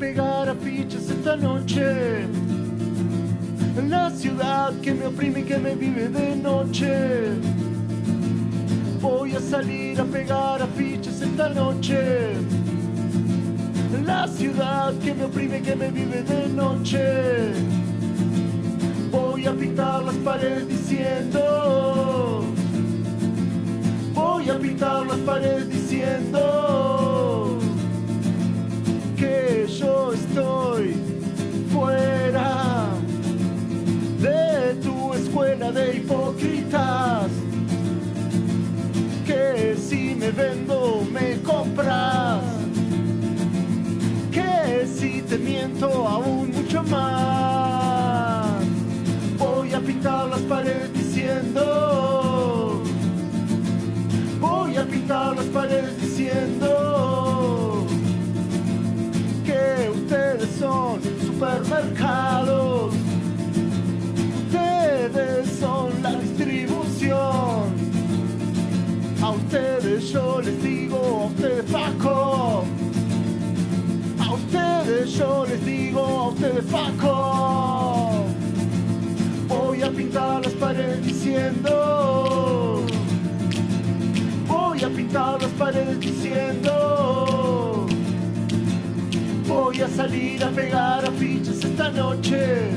[0.00, 2.26] Pegar afiches esta noche.
[3.86, 7.34] La ciudad que me oprime y que me vive de noche.
[9.00, 12.32] Voy a salir a pegar afiches esta noche.
[14.06, 17.52] La ciudad que me oprime y que me vive de noche.
[19.12, 22.44] Voy a pintar las paredes diciendo.
[24.14, 27.49] Voy a pintar las paredes diciendo
[29.78, 30.94] yo estoy
[31.72, 32.88] fuera
[34.20, 37.30] de tu escuela de hipócritas.
[39.26, 42.42] Que si me vendo, me compras.
[44.30, 48.62] Que si te miento, aún mucho más.
[49.38, 52.82] Voy a pintar las paredes diciendo.
[54.40, 57.09] Voy a pintar las paredes diciendo
[60.60, 62.92] son supermercados.
[64.44, 67.72] Ustedes son la distribución.
[69.22, 72.64] A ustedes yo les digo, a ustedes Paco.
[74.18, 78.26] A ustedes yo les digo, a ustedes Paco.
[79.48, 82.84] Voy a pintar las paredes diciendo.
[84.46, 87.29] Voy a pintar las paredes diciendo.
[89.80, 92.68] Voy a salir a pegar afiches esta noche.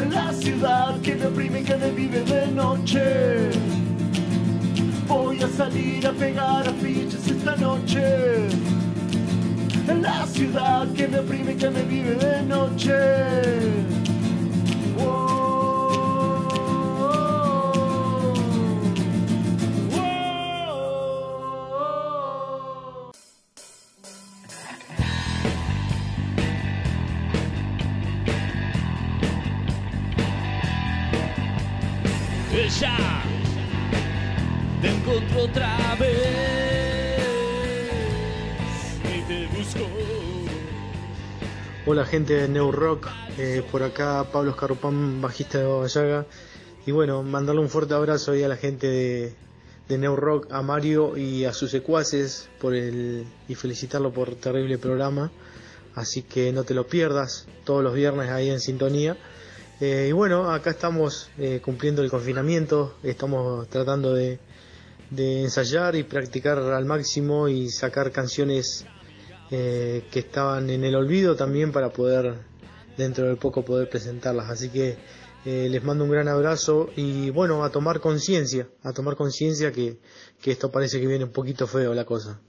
[0.00, 3.50] En la ciudad que me oprime y que me vive de noche.
[5.08, 8.46] Voy a salir a pegar afiches esta noche.
[9.88, 14.09] En la ciudad que me oprime y que me vive de noche.
[42.00, 46.24] Hola gente de New Rock, eh, por acá Pablo Escarrupán, bajista de Baba Yaga.
[46.86, 49.34] Y bueno, mandarle un fuerte abrazo ahí a la gente de,
[49.86, 54.78] de New Rock, a Mario y a sus secuaces por el, y felicitarlo por terrible
[54.78, 55.30] programa.
[55.94, 59.18] Así que no te lo pierdas, todos los viernes ahí en sintonía.
[59.82, 64.38] Eh, y bueno, acá estamos eh, cumpliendo el confinamiento, estamos tratando de
[65.18, 68.86] ensayar y practicar al máximo y sacar canciones
[69.50, 72.34] eh, que estaban en el olvido también para poder
[72.96, 74.50] dentro de poco poder presentarlas.
[74.50, 74.96] Así que
[75.44, 79.98] eh, les mando un gran abrazo y bueno, a tomar conciencia, a tomar conciencia que,
[80.40, 82.40] que esto parece que viene un poquito feo la cosa.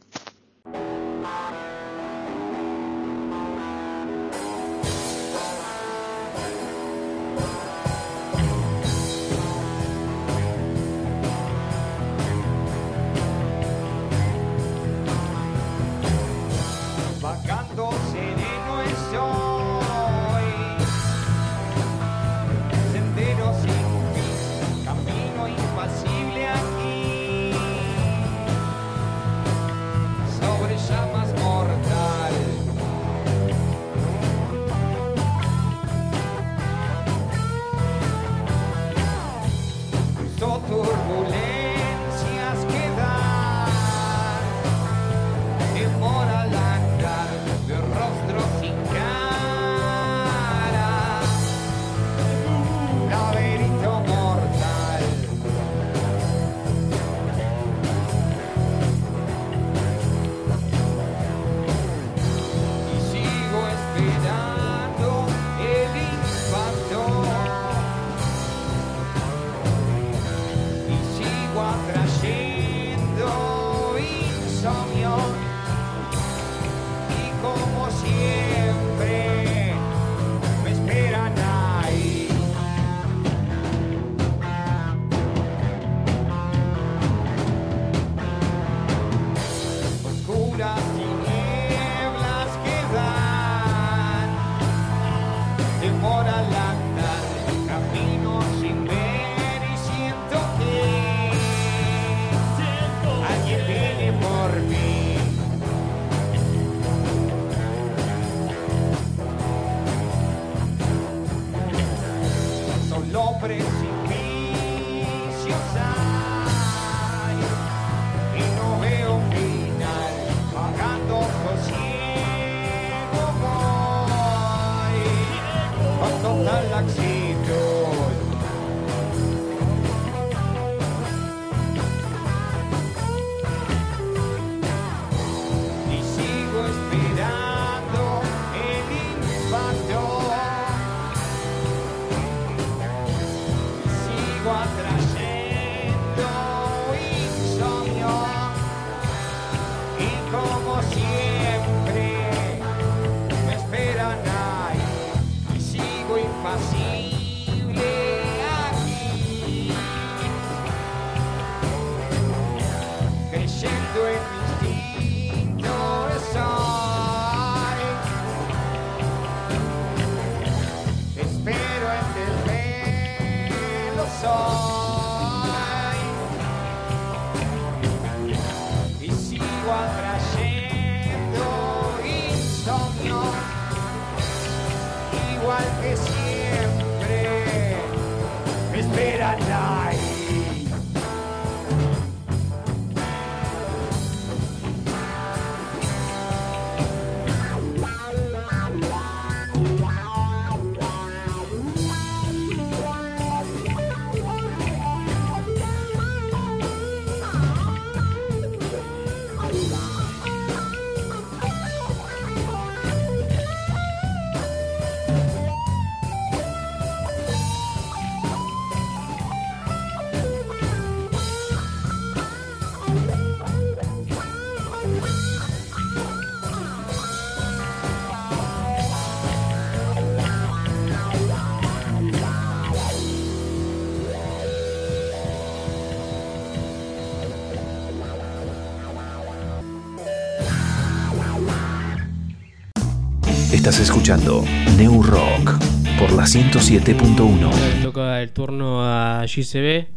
[243.71, 244.43] Estás escuchando
[244.77, 245.53] New Rock
[245.97, 247.77] por la 107.1.
[247.77, 249.87] Le toca el turno a GCB,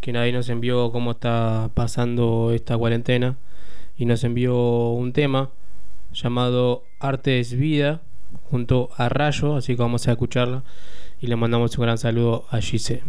[0.00, 3.36] que nadie nos envió cómo está pasando esta cuarentena
[3.98, 5.50] y nos envió un tema
[6.14, 8.00] llamado Arte es Vida
[8.50, 10.62] junto a Rayo, así que vamos a escucharla
[11.20, 13.02] y le mandamos un gran saludo a GC.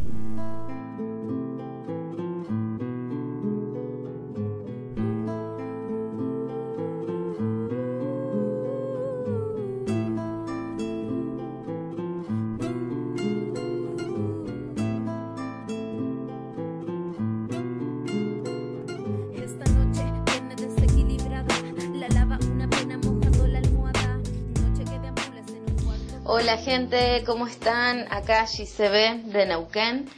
[27.26, 28.06] ¿Cómo están?
[28.12, 30.10] Acá JCB de Neuquén,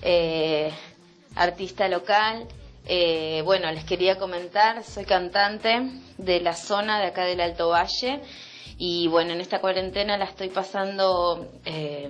[0.00, 0.72] eh,
[1.36, 2.48] artista local.
[2.86, 8.22] Eh, bueno, les quería comentar, soy cantante de la zona de acá del Alto Valle
[8.78, 12.08] y bueno, en esta cuarentena la estoy pasando eh,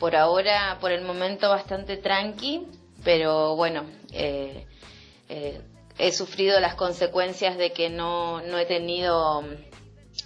[0.00, 2.66] por ahora, por el momento bastante tranqui,
[3.04, 4.66] pero bueno, he
[6.12, 9.44] sufrido las consecuencias de que no, no he tenido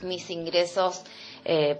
[0.00, 1.02] mis ingresos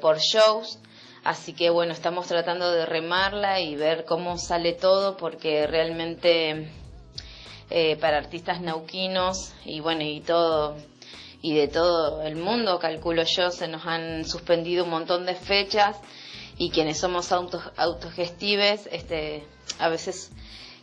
[0.03, 0.81] por shows.
[1.25, 6.71] Así que bueno, estamos tratando de remarla y ver cómo sale todo porque realmente
[7.71, 10.77] eh, para artistas nauquinos y bueno, y todo
[11.41, 15.97] y de todo el mundo, calculo yo, se nos han suspendido un montón de fechas
[16.59, 19.47] y quienes somos auto, autogestives, este,
[19.79, 20.31] a veces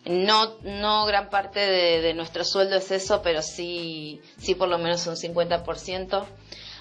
[0.06, 4.80] no, no gran parte de, de nuestro sueldo es eso, pero sí, sí por lo
[4.80, 6.26] menos un 50%.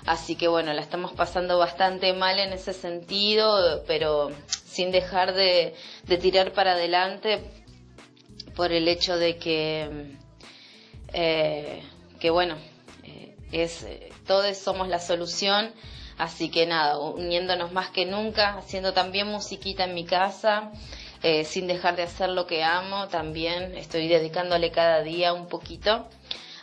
[0.07, 5.75] Así que bueno, la estamos pasando bastante mal en ese sentido, pero sin dejar de,
[6.21, 7.41] tirar para adelante
[8.57, 10.17] por el hecho de que,
[11.13, 11.83] eh,
[12.19, 12.57] que bueno,
[13.05, 13.87] eh, es,
[14.27, 15.73] todos somos la solución.
[16.19, 20.71] Así que nada, uniéndonos más que nunca, haciendo también musiquita en mi casa,
[21.23, 26.07] eh, sin dejar de hacer lo que amo, también estoy dedicándole cada día un poquito.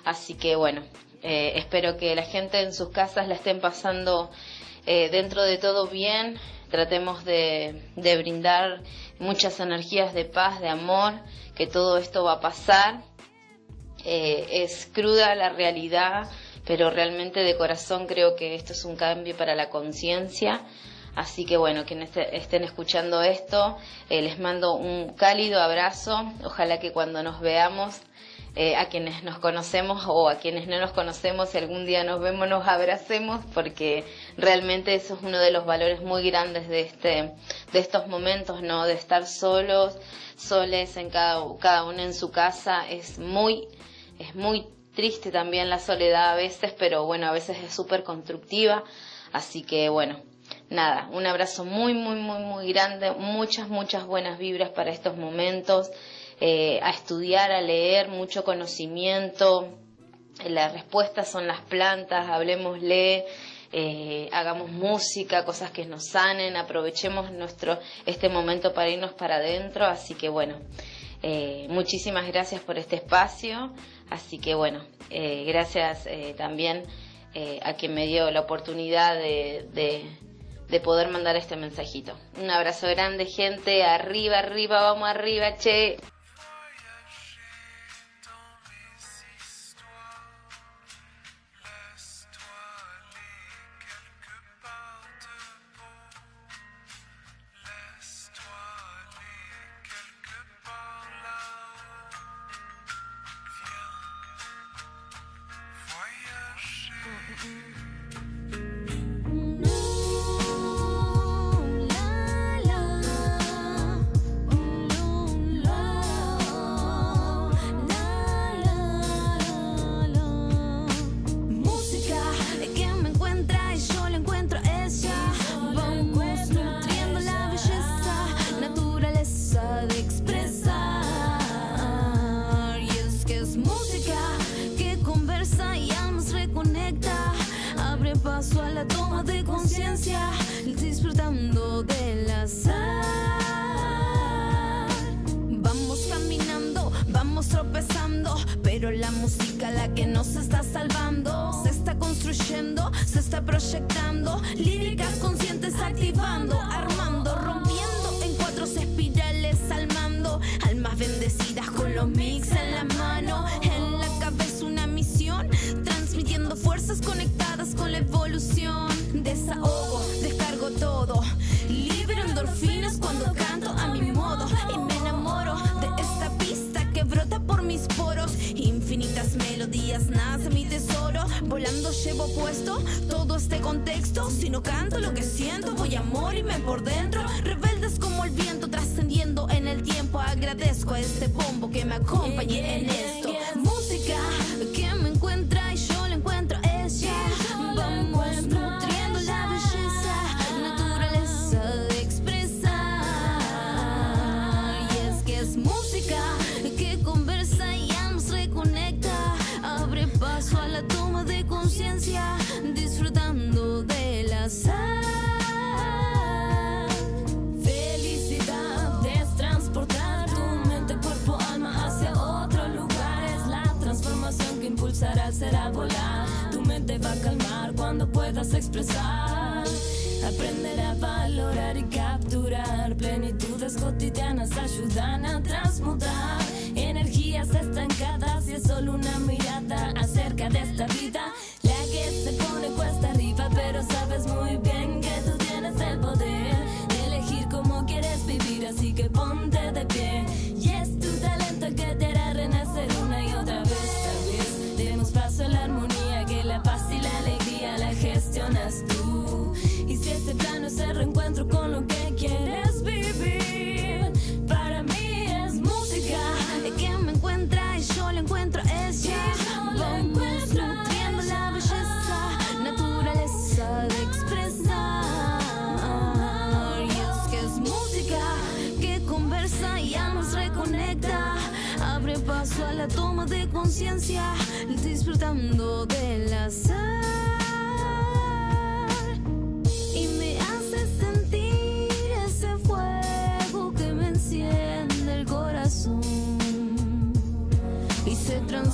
[0.05, 0.83] Así que bueno,
[1.29, 4.31] eh, espero que la gente en sus casas la estén pasando
[4.85, 6.39] eh, dentro de todo bien.
[6.71, 8.81] Tratemos de, brindar
[9.19, 11.15] muchas energías de paz, de amor,
[11.53, 13.01] que todo esto va a pasar.
[14.05, 16.29] Eh, es cruda la realidad,
[16.65, 20.61] pero realmente de corazón creo que esto es un cambio para la conciencia.
[21.13, 23.77] Así que bueno, quienes estén escuchando esto,
[24.09, 26.31] les mando un cálido abrazo.
[26.45, 27.99] Ojalá que cuando nos veamos
[28.59, 32.19] eh, a quienes nos conocemos o a quienes no nos conocemos, si algún día nos
[32.19, 34.03] vemos, nos abracemos, porque
[34.35, 37.33] realmente eso es uno de los valores muy grandes de, este,
[37.71, 38.87] de estos momentos, ¿no?
[38.87, 39.99] De estar solos,
[40.35, 43.67] soles, en cada, cada uno en su casa, es muy,
[44.17, 48.83] es muy triste también la soledad a veces, pero bueno, a veces es súper constructiva,
[49.33, 50.19] así que bueno,
[50.71, 55.91] nada, un abrazo muy, muy, muy, muy grande, muchas, muchas buenas vibras para estos momentos
[56.39, 59.77] eh, a estudiar, a leer, mucho conocimiento.
[60.43, 63.25] Eh, las respuestas son las plantas, hablemosle.
[63.73, 69.85] Eh, hagamos música, cosas que nos sanen, aprovechemos nuestro, este momento para irnos para adentro.
[69.85, 70.59] Así que bueno,
[71.21, 73.73] eh, muchísimas gracias por este espacio.
[74.09, 76.07] Así que bueno, eh, gracias
[76.37, 76.83] también
[77.61, 80.09] a quien me dio la oportunidad de, de,
[80.69, 82.17] de, poder mandar este mensajito.
[82.41, 83.83] Un abrazo grande, gente.
[83.83, 85.97] Arriba, arriba, vamos arriba, che.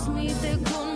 [0.10, 0.93] me, they're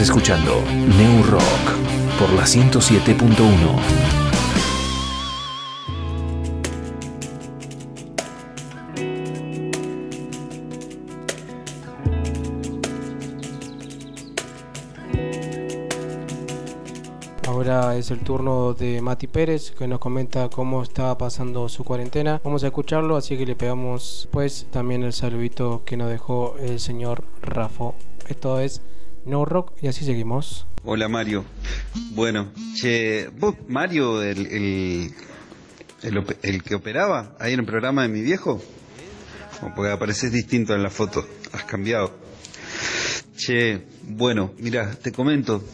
[0.00, 1.42] Escuchando New Rock
[2.18, 3.78] por la 107.1.
[17.46, 22.40] Ahora es el turno de Mati Pérez que nos comenta cómo está pasando su cuarentena.
[22.44, 26.80] Vamos a escucharlo, así que le pegamos pues también el saludito que nos dejó el
[26.80, 27.94] señor Rafo.
[28.28, 28.82] Esto es
[29.24, 30.66] No Rock y así seguimos.
[30.84, 31.44] Hola Mario.
[32.10, 34.46] Bueno, che, vos Mario, el,
[36.02, 38.62] el, el, que operaba ahí en el programa de mi viejo,
[39.62, 42.12] O porque apareces distinto en la foto, has cambiado.
[43.36, 45.64] Che, bueno, mira, te comento.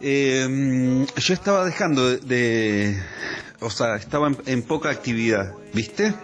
[0.00, 2.96] Eh, yo estaba dejando de,
[3.60, 6.14] o sea, estaba en poca actividad, ¿viste?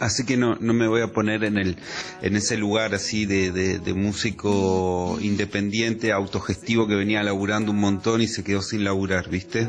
[0.00, 1.76] Así que no, no me voy a poner en el
[2.22, 8.20] en ese lugar así de, de, de músico independiente, autogestivo que venía laburando un montón
[8.22, 9.68] y se quedó sin laburar, ¿viste?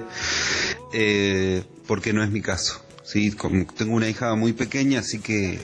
[0.94, 2.82] Eh, porque no es mi caso.
[3.04, 5.58] Sí, Como tengo una hija muy pequeña, así que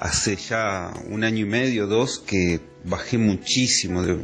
[0.00, 4.18] hace ya un año y medio, dos, que bajé muchísimo, de-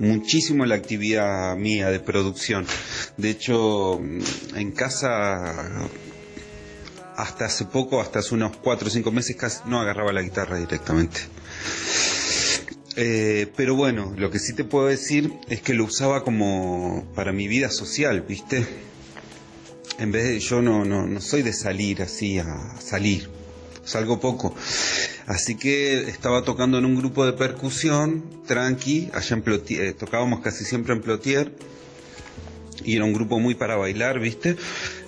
[0.00, 2.66] muchísimo la actividad mía de producción.
[3.18, 4.00] De hecho,
[4.56, 5.54] en casa
[7.18, 10.56] hasta hace poco, hasta hace unos 4 o 5 meses, casi no agarraba la guitarra
[10.56, 11.20] directamente.
[12.94, 17.32] Eh, pero bueno, lo que sí te puedo decir es que lo usaba como para
[17.32, 18.64] mi vida social, ¿viste?
[19.98, 23.28] En vez de, yo no, no, no soy de salir así a salir,
[23.84, 24.54] salgo poco.
[25.26, 30.40] Así que estaba tocando en un grupo de percusión, tranqui, allá en Plotier, eh, tocábamos
[30.40, 31.52] casi siempre en Plotier,
[32.84, 34.56] y era un grupo muy para bailar, ¿viste?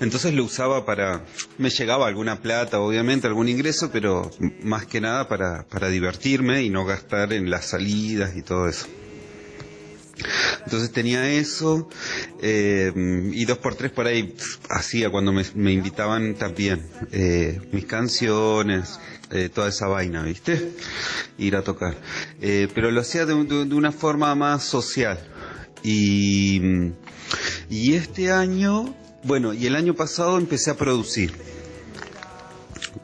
[0.01, 1.25] Entonces lo usaba para,
[1.59, 4.31] me llegaba alguna plata, obviamente, algún ingreso, pero
[4.63, 8.87] más que nada para, para divertirme y no gastar en las salidas y todo eso.
[10.65, 11.89] Entonces tenía eso,
[12.43, 12.93] eh,
[13.33, 14.35] y dos por tres por ahí
[14.69, 19.01] hacía cuando me, invitaban también eh, mis canciones,
[19.31, 20.73] eh, toda esa vaina, ¿viste?
[21.39, 21.97] Ir a tocar.
[22.43, 25.19] Eh, pero lo hacía de, de- de una forma más social.
[25.83, 26.61] Y,
[27.71, 28.93] y este año,
[29.23, 31.33] bueno, y el año pasado empecé a producir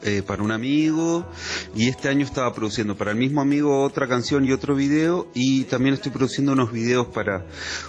[0.03, 1.25] eh, para un amigo
[1.73, 5.63] y este año estaba produciendo para el mismo amigo otra canción y otro video y
[5.63, 7.45] también estoy produciendo unos videos para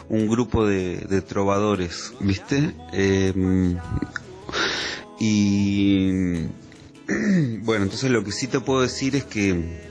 [0.09, 2.75] un grupo de, de trovadores, ¿viste?
[2.93, 3.35] Eh,
[5.19, 6.45] y
[7.63, 9.88] bueno, entonces lo que sí te puedo decir es que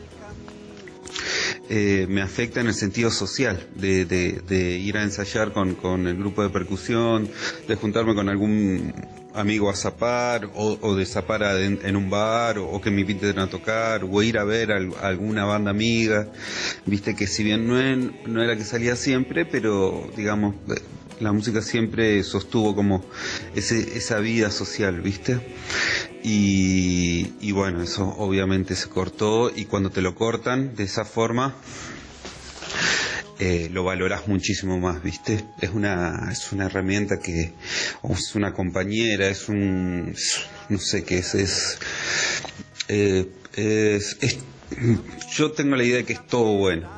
[1.69, 5.75] eh, me afecta en el sentido social, de, de- de ir a ensayar con,
[6.07, 7.29] el grupo de percusión,
[7.67, 8.93] de juntarme con algún
[9.33, 13.01] amigo a zapar, o, o de zapar a- en, en un bar, o, que me
[13.01, 16.27] inviten a tocar, o ir a ver al- alguna banda amiga.
[16.85, 17.75] Viste que si bien no,
[18.27, 20.55] no era que salía siempre, pero digamos,
[21.19, 23.03] la música siempre sostuvo como
[23.55, 25.39] ese, esa vida social, ¿viste?
[26.23, 31.55] Y, y bueno, eso obviamente se cortó y cuando te lo cortan de esa forma,
[33.39, 35.43] eh, lo valorás muchísimo más, ¿viste?
[35.61, 37.53] Es una, es una herramienta que,
[38.01, 40.15] o es una compañera, es un,
[40.69, 41.77] no sé qué es, es,
[42.87, 44.37] eh, es- es-
[45.35, 46.96] yo tengo la idea de que es todo bueno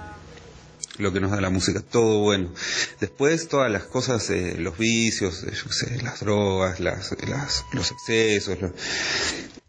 [0.99, 2.53] lo que nos da la música, todo bueno.
[2.99, 8.57] Después todas las cosas, eh, los vicios, eh, las drogas, las, las- los excesos,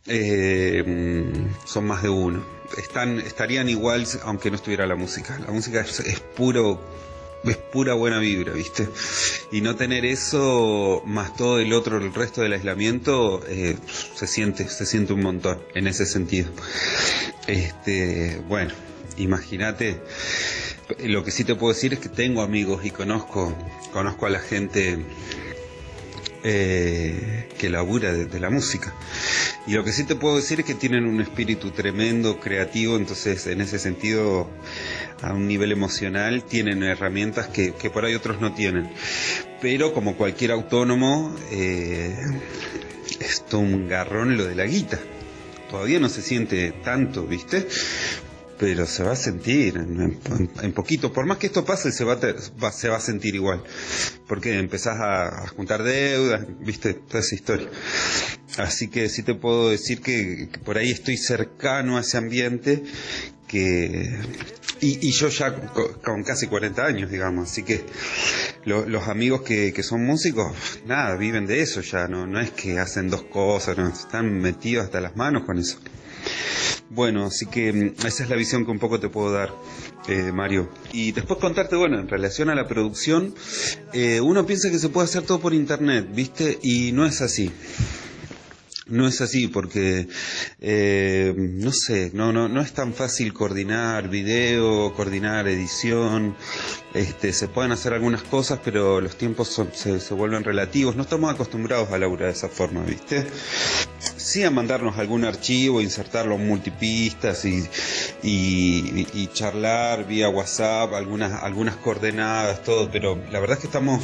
[0.07, 2.45] eh, mm, son más de uno.
[2.78, 5.39] Están, estarían igual aunque no estuviera la música.
[5.39, 6.81] La música es, es puro,
[7.45, 8.89] es pura buena vibra, ¿viste?
[9.53, 13.76] Y no tener eso más todo el otro, el resto del aislamiento, eh,
[14.14, 16.51] se siente, se siente un montón en ese sentido.
[17.47, 18.72] Este, bueno,
[19.16, 20.01] imagínate.
[20.99, 23.57] Lo que sí te puedo decir es que tengo amigos y conozco,
[23.93, 24.99] conozco a la gente
[26.43, 28.95] eh, que labura de, la música.
[29.66, 33.47] Y lo que sí te puedo decir es que tienen un espíritu tremendo, creativo, entonces
[33.47, 34.49] en ese sentido,
[35.22, 38.91] a un nivel emocional, tienen herramientas que, que por ahí otros no tienen.
[39.61, 42.16] Pero como cualquier autónomo, eh,
[43.20, 44.99] es un garrón lo de la guita.
[45.70, 47.66] Todavía no se siente tanto, ¿viste?
[48.61, 50.19] Pero se va a sentir en,
[50.63, 51.11] en- poquito.
[51.15, 53.65] Por más que esto pase, se va, a te- va- se va a sentir igual.
[54.29, 57.71] Porque empezás a, juntar deudas, viste, toda esa historia.
[58.59, 62.83] Así que sí te puedo decir que, que por ahí estoy cercano a ese ambiente
[63.49, 64.15] que...
[64.83, 67.85] Y, y yo ya co- con, casi 40 años, digamos, así que
[68.67, 70.53] lo- los amigos que, que son músicos,
[70.85, 74.85] nada, viven de eso ya, no, no es que hacen dos cosas, no, están metidos
[74.85, 75.79] hasta las manos con eso.
[76.91, 79.51] Bueno, así que mm, esa es la visión que un poco te puedo dar,
[80.09, 80.68] eh, Mario.
[80.93, 83.35] Y después contarte, bueno, en relación a la producción,
[83.93, 86.59] eh, uno piensa que se puede hacer todo por internet, ¿viste?
[86.62, 87.53] Y no es así.
[88.91, 90.09] No es así porque,
[90.61, 96.36] eh, no sé, no, no, no es tan fácil coordinar video, coordinar edición.
[96.93, 100.97] Este, se pueden hacer algunas cosas, pero los tiempos son- se, se vuelven relativos.
[100.97, 103.26] No estamos acostumbrados a laburar de esa forma, ¿viste?
[104.16, 107.64] Sí a mandarnos algún archivo, insertarlo en multipistas y,
[108.22, 114.03] y, y charlar vía WhatsApp, algunas, algunas coordenadas, todo, pero la verdad es que estamos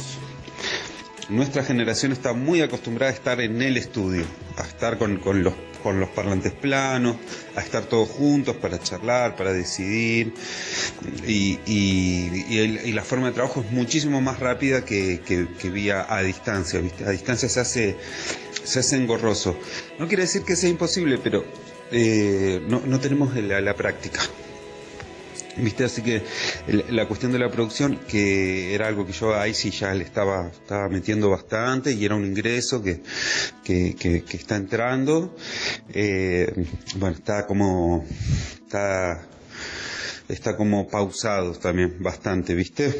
[1.29, 4.23] nuestra generación está muy acostumbrada a estar en el estudio,
[4.55, 5.53] a estar con, con los,
[5.83, 7.17] con los parlantes planos,
[7.55, 10.33] a estar todos juntos para charlar, para decidir.
[11.25, 16.05] Y, y- y la forma de trabajo es muchísimo más rápida que, que- que vía
[16.09, 16.81] a distancia.
[17.05, 17.95] A distancia se hace,
[18.63, 19.57] se hace engorroso.
[19.99, 21.43] No quiere decir que sea imposible, pero
[21.91, 24.21] eh, no, no tenemos la, la práctica.
[25.63, 25.83] ¿Viste?
[25.85, 26.21] Así que
[26.89, 30.47] la cuestión de la producción, que era algo que yo ahí sí ya le estaba,
[30.49, 33.01] estaba metiendo bastante y era un ingreso que,
[33.63, 35.35] que, que- que está entrando,
[35.93, 36.51] eh,
[36.97, 38.05] bueno, está como,
[38.63, 39.27] está,
[40.29, 42.93] está como pausado también bastante, ¿viste?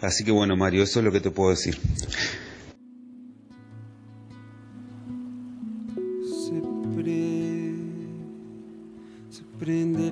[0.00, 1.78] Así que bueno, Mario, eso es lo que te puedo decir.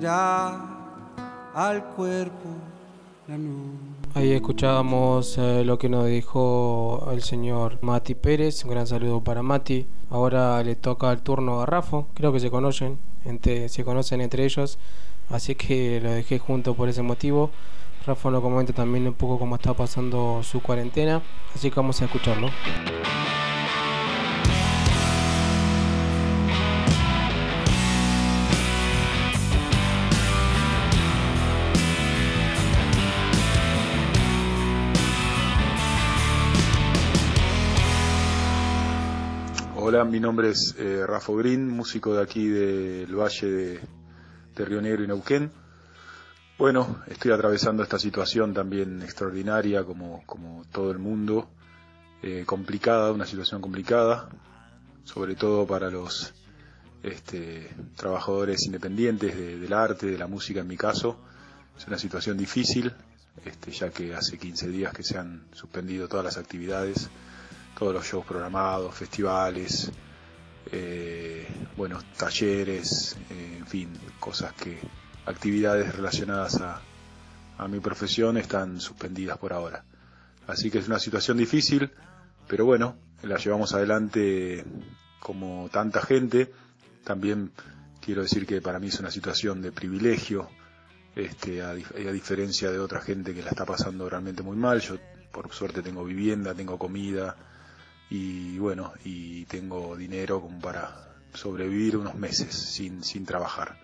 [0.05, 2.49] Al cuerpo
[3.27, 3.77] la noche.
[4.15, 8.63] Ahí escuchábamos eh, lo que nos dijo el señor Mati Pérez.
[8.63, 9.87] Un gran saludo para Mati.
[10.09, 12.03] Ahora le toca el turno a Rafa.
[12.13, 14.77] Creo que se conocen, entre, se conocen entre ellos.
[15.29, 17.49] Así que lo dejé junto por ese motivo.
[18.05, 21.21] Rafa nos comenta también un poco cómo está pasando su cuarentena.
[21.55, 22.49] Así que vamos a escucharlo.
[39.93, 43.47] Hola, mi nombre es eh, Rafa Green, músico de aquí del Valle
[44.55, 45.51] de, Río Negro y Neuquén.
[46.57, 51.47] Bueno, estoy atravesando esta situación también extraordinaria como, como todo el mundo,
[52.23, 54.29] eh, complicada, una situación complicada,
[55.03, 56.33] sobre todo para los
[57.03, 61.19] este, trabajadores independientes de- del arte, de la música en mi caso.
[61.77, 62.91] Es una situación difícil,
[63.45, 67.11] este, ya que hace 15 días que se han suspendido todas las actividades,
[67.77, 69.91] todos los shows programados, festivales,
[70.71, 74.79] eh, bueno, talleres, eh, en fin, cosas que,
[75.25, 76.81] actividades relacionadas a,
[77.57, 79.83] a mi profesión están suspendidas por ahora.
[80.47, 81.91] Así que es una situación difícil,
[82.47, 84.65] pero bueno, la llevamos adelante
[85.19, 86.51] como tanta gente.
[87.03, 87.51] También
[88.01, 90.49] quiero decir que para mí es una situación de privilegio,
[91.15, 91.73] este, a, a
[92.11, 94.81] diferencia de otra gente que la está pasando realmente muy mal.
[94.81, 94.97] Yo
[95.31, 97.35] por suerte tengo vivienda, tengo comida
[98.09, 103.77] y bueno, y tengo dinero como para sobrevivir unos meses sin, sin trabajar.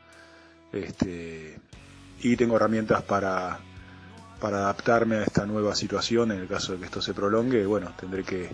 [0.71, 1.59] Este,
[2.21, 3.59] y tengo herramientas para,
[4.39, 7.65] para adaptarme a esta nueva situación en el caso de que esto se prolongue.
[7.65, 8.49] Bueno, tendré que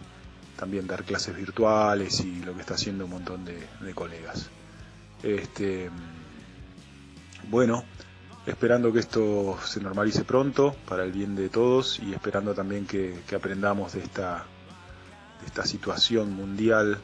[0.56, 4.50] también dar clases virtuales y lo que está haciendo un montón de, colegas.
[5.24, 5.90] Este,
[7.50, 7.84] bueno,
[8.46, 13.36] esperando que esto se normalice pronto para el bien de todos y esperando también que
[13.36, 14.46] aprendamos de esta,
[15.42, 16.98] de esta situación mundial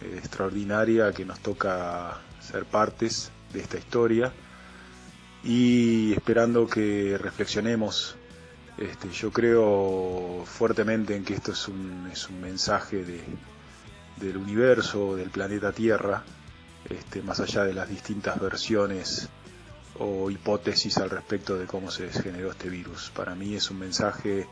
[0.00, 4.32] eh, extraordinaria que nos toca ser partes de esta historia
[5.42, 8.16] y esperando que reflexionemos.
[8.76, 13.20] Este, yo creo fuertemente en que esto es un, es un mensaje de,
[14.16, 16.24] del universo, del planeta Tierra,
[16.88, 19.28] este, más allá de las distintas versiones
[19.98, 23.10] o hipótesis al respecto de cómo se generó este virus.
[23.14, 24.46] Para mí es un mensaje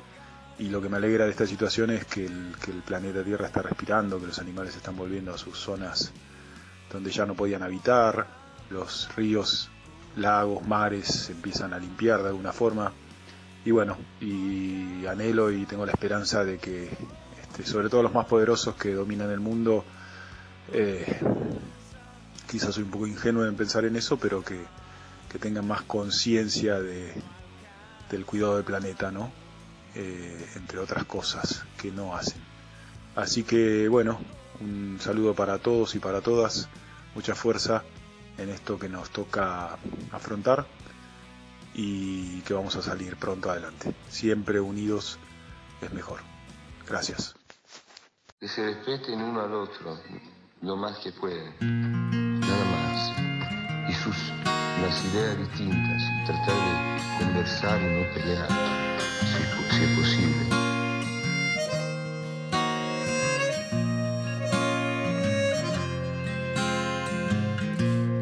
[0.58, 4.20] y lo que me alegra de esta situación es que el, planeta Tierra está respirando,
[4.20, 6.12] que los animales están volviendo a sus zonas
[6.92, 8.26] donde ya no podían habitar,
[8.70, 9.70] los ríos,
[10.16, 12.92] lagos, mares se empiezan a limpiar de alguna forma.
[13.64, 16.90] Y bueno, y anhelo y tengo la esperanza de que,
[17.40, 19.84] este, sobre todo los más poderosos que dominan el mundo,
[20.72, 21.20] eh,
[22.50, 24.60] quizás soy un poco ingenuo en pensar en eso, pero que,
[25.30, 27.14] que tengan más conciencia de,
[28.10, 29.41] del cuidado del planeta, ¿no?
[29.94, 32.40] eh, entre otras cosas que no hacen.
[33.14, 34.20] Así que bueno,
[34.60, 36.68] un saludo para todos y para todas,
[37.14, 37.82] mucha fuerza
[38.38, 39.76] en esto que nos toca
[40.10, 40.66] afrontar
[41.74, 43.94] y que vamos a salir pronto adelante.
[44.08, 45.18] Siempre unidos
[45.80, 46.20] es mejor.
[46.86, 47.34] Gracias.
[48.40, 49.98] Que se respeten uno al otro
[50.62, 53.12] lo más que pueden, nada más.
[53.90, 54.16] Y sus
[54.82, 58.81] las ideas distintas, tratar de conversar y no pelear.
[59.70, 60.26] si, si.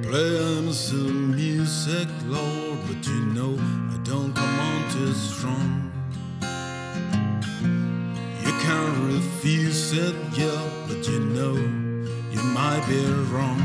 [0.03, 3.57] Playing some music, Lord, but you know
[3.95, 5.93] I don't come on too strong.
[8.45, 11.55] You can't refuse it, yeah, but you know
[12.33, 13.61] you might be wrong.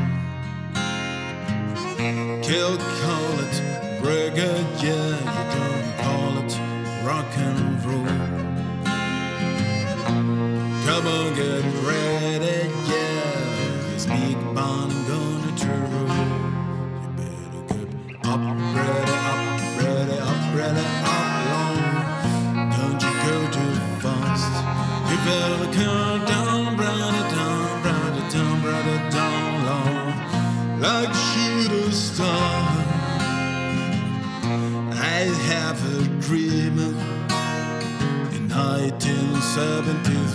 [2.44, 3.56] Kill, call it,
[4.04, 4.65] break it,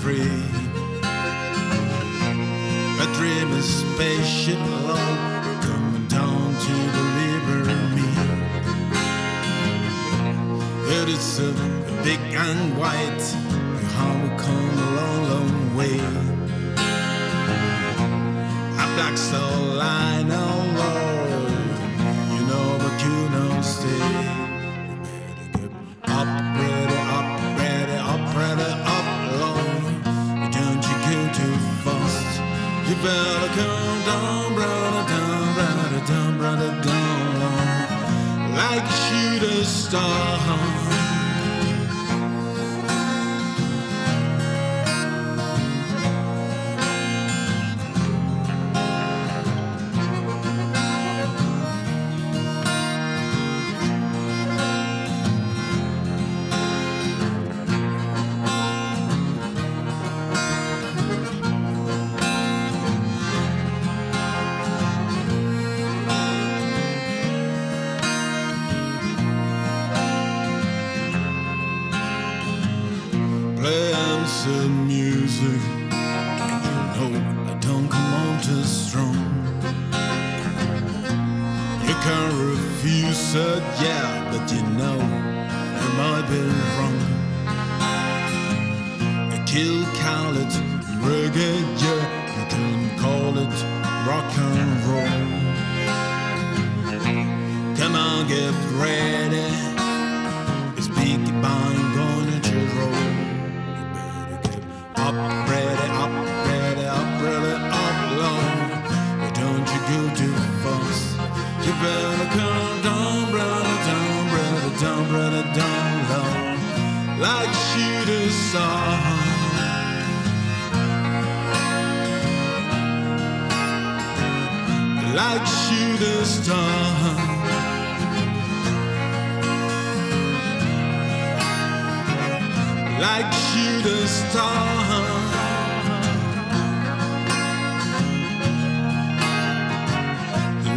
[0.02, 0.20] free.
[3.04, 5.18] A dreamer's spaceship alone,
[5.60, 7.58] coming down to deliver
[7.96, 8.08] me.
[10.98, 13.39] It is a, a big and white.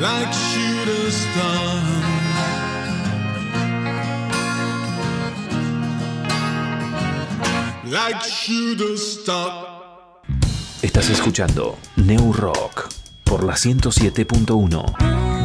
[0.04, 2.04] like shooting stars.
[7.86, 9.68] Like shooting stars.
[10.82, 12.90] Estás escuchando New Rock
[13.24, 15.43] por la 107.1.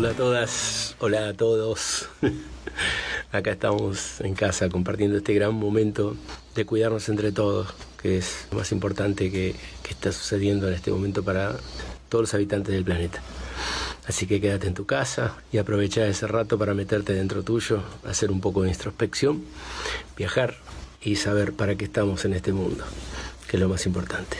[0.00, 2.08] Hola a todas, hola a todos.
[3.32, 6.16] Acá estamos en casa compartiendo este gran momento
[6.54, 7.68] de cuidarnos entre todos,
[8.00, 11.54] que es lo más importante que, que está sucediendo en este momento para
[12.08, 13.20] todos los habitantes del planeta.
[14.06, 18.30] Así que quédate en tu casa y aprovecha ese rato para meterte dentro tuyo, hacer
[18.30, 19.44] un poco de introspección,
[20.16, 20.56] viajar
[21.02, 22.86] y saber para qué estamos en este mundo,
[23.50, 24.38] que es lo más importante.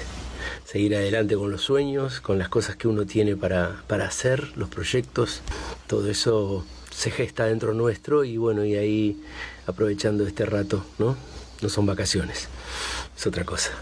[0.70, 4.68] Seguir adelante con los sueños, con las cosas que uno tiene para, para hacer, los
[4.68, 5.40] proyectos,
[5.88, 9.20] todo eso se gesta dentro nuestro y bueno, y ahí
[9.66, 11.16] aprovechando este rato, ¿no?
[11.60, 12.46] No son vacaciones,
[13.18, 13.72] es otra cosa.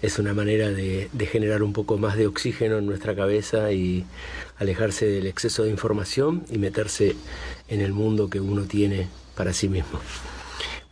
[0.00, 4.06] Es una manera de, de generar un poco más de oxígeno en nuestra cabeza y
[4.56, 7.14] alejarse del exceso de información y meterse
[7.68, 10.00] en el mundo que uno tiene para sí mismo.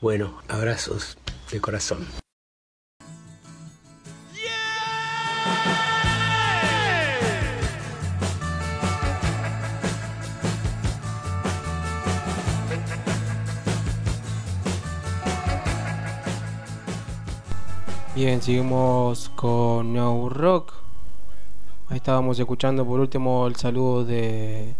[0.02, 1.16] Bueno, abrazos
[1.50, 2.23] de corazón.
[18.14, 20.72] Bien, seguimos con No Rock.
[21.88, 24.76] Ahí estábamos escuchando por último el saludo de,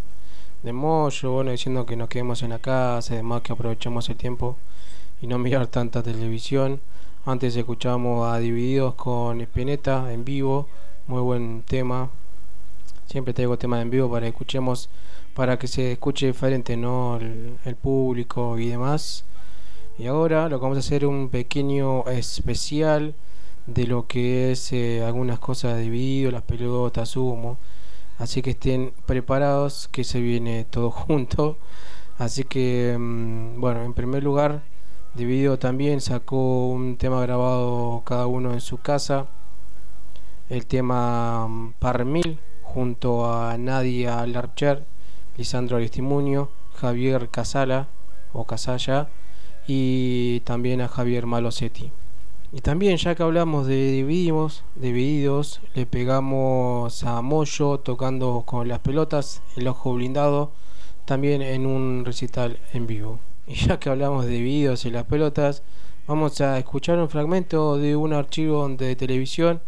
[0.62, 4.56] de Moyo, bueno, diciendo que nos quedemos en la casa, además que aprovechemos el tiempo
[5.20, 6.81] y no mirar tanta televisión.
[7.27, 10.69] Antes escuchamos a Divididos con Espineta en vivo,
[11.09, 12.11] muy buen tema.
[13.09, 14.89] Siempre traigo temas en vivo para que escuchemos,
[15.35, 17.19] para que se escuche diferente, ¿no?
[17.19, 19.24] El público y demás.
[19.96, 23.14] Y ahora lo que vamos a hacer un pequeño especial
[23.66, 27.58] de lo que es eh, algunas cosas de vídeo, las pelotas, humo.
[28.18, 31.58] Así que estén preparados que se viene todo junto.
[32.18, 34.62] Así que, mm, bueno, en primer lugar,
[35.14, 39.28] Dividido también sacó un tema grabado cada uno en su casa.
[40.48, 44.84] El tema mm, Parmil junto a Nadia Larcher,
[45.36, 47.86] Lisandro Aristimuño, Javier Casala
[48.32, 49.08] o Casalla
[49.66, 51.90] y también a Javier Malosetti.
[52.52, 58.78] Y también ya que hablamos de divididos, divididos, le pegamos a Moyo tocando con las
[58.78, 60.52] pelotas, el ojo blindado,
[61.04, 63.18] también en un recital en vivo.
[63.46, 65.62] Y ya que hablamos de divididos y las pelotas,
[66.06, 69.60] vamos a escuchar un fragmento de un archivo de televisión.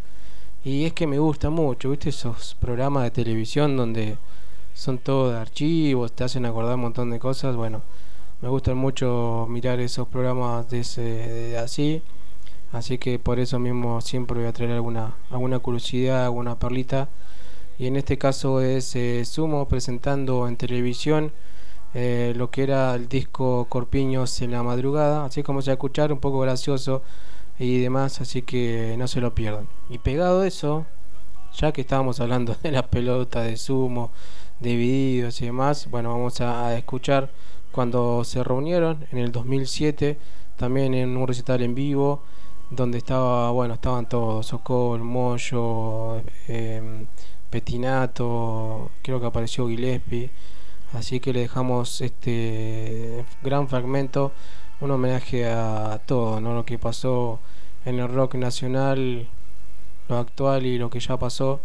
[0.63, 2.09] Y es que me gusta mucho, ¿viste?
[2.09, 4.17] Esos programas de televisión donde
[4.73, 7.55] son todos de archivos, te hacen acordar un montón de cosas.
[7.55, 7.81] Bueno,
[8.41, 12.03] me gustan mucho mirar esos programas de, ese, de así.
[12.71, 17.09] Así que por eso mismo siempre voy a traer alguna, alguna curiosidad, alguna perlita.
[17.79, 21.31] Y en este caso es eh, Sumo presentando en televisión
[21.93, 25.25] eh, lo que era el disco Corpiños en la madrugada.
[25.25, 27.01] Así como se va a escuchar, un poco gracioso
[27.57, 28.21] y demás.
[28.21, 29.67] Así que no se lo pierdan.
[29.89, 30.85] Y pegado eso,
[31.55, 34.11] ya que estábamos hablando de las pelotas de Sumo,
[34.59, 37.29] de y demás, bueno, vamos a escuchar
[37.77, 40.17] cuando se reunieron en el 2007,
[40.55, 42.23] también en un recital en vivo
[42.71, 47.05] donde estaba, bueno, estaban todos, Socol, Moyo, eh,
[47.51, 50.31] Petinato, creo que apareció Gillespie,
[50.93, 54.31] así que le dejamos este gran fragmento,
[54.81, 56.55] un homenaje a todo, ¿no?
[56.55, 57.39] lo que pasó
[57.85, 59.27] en el rock nacional,
[60.09, 61.61] lo actual y lo que ya pasó,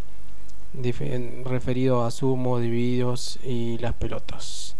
[1.43, 4.75] referido a Sumo, Divididos y las pelotas.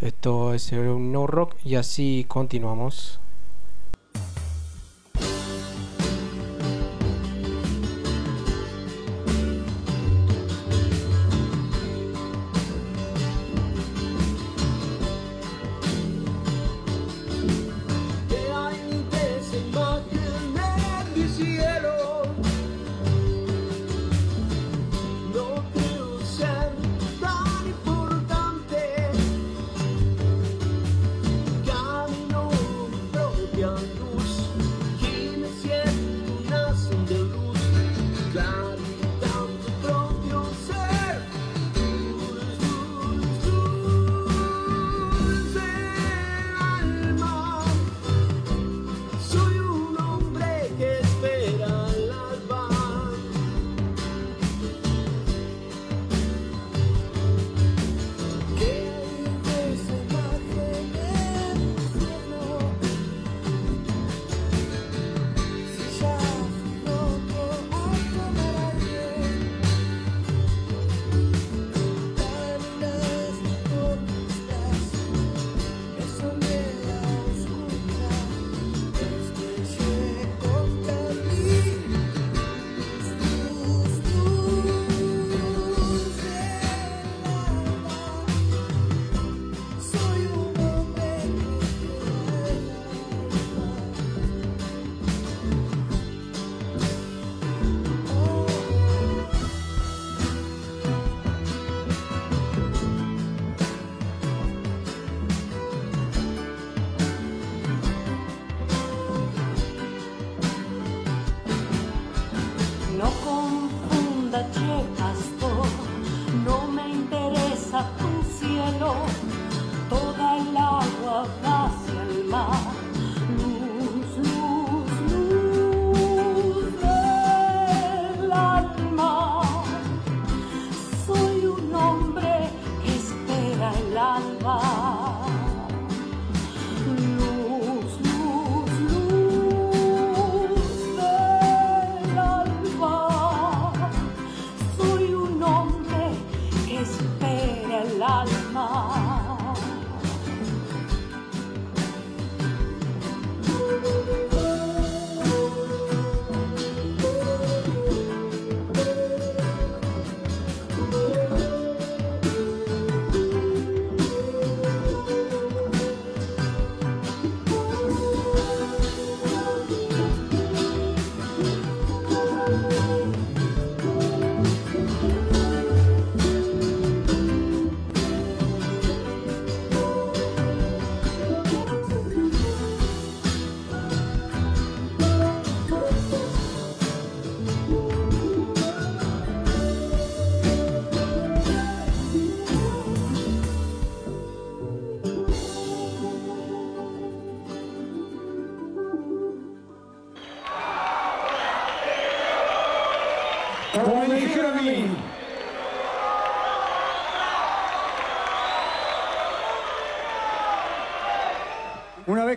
[0.00, 3.20] Esto es un no rock y así continuamos.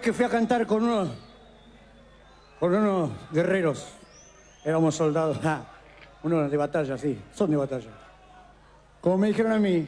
[0.08, 1.10] Que fui a cantar con unos,
[2.62, 3.90] con unos guerreros,
[4.64, 5.66] éramos soldados, ah,
[6.24, 7.90] unos de batalla, sí, son de batalla.
[9.02, 9.86] Como me dijeron a mí,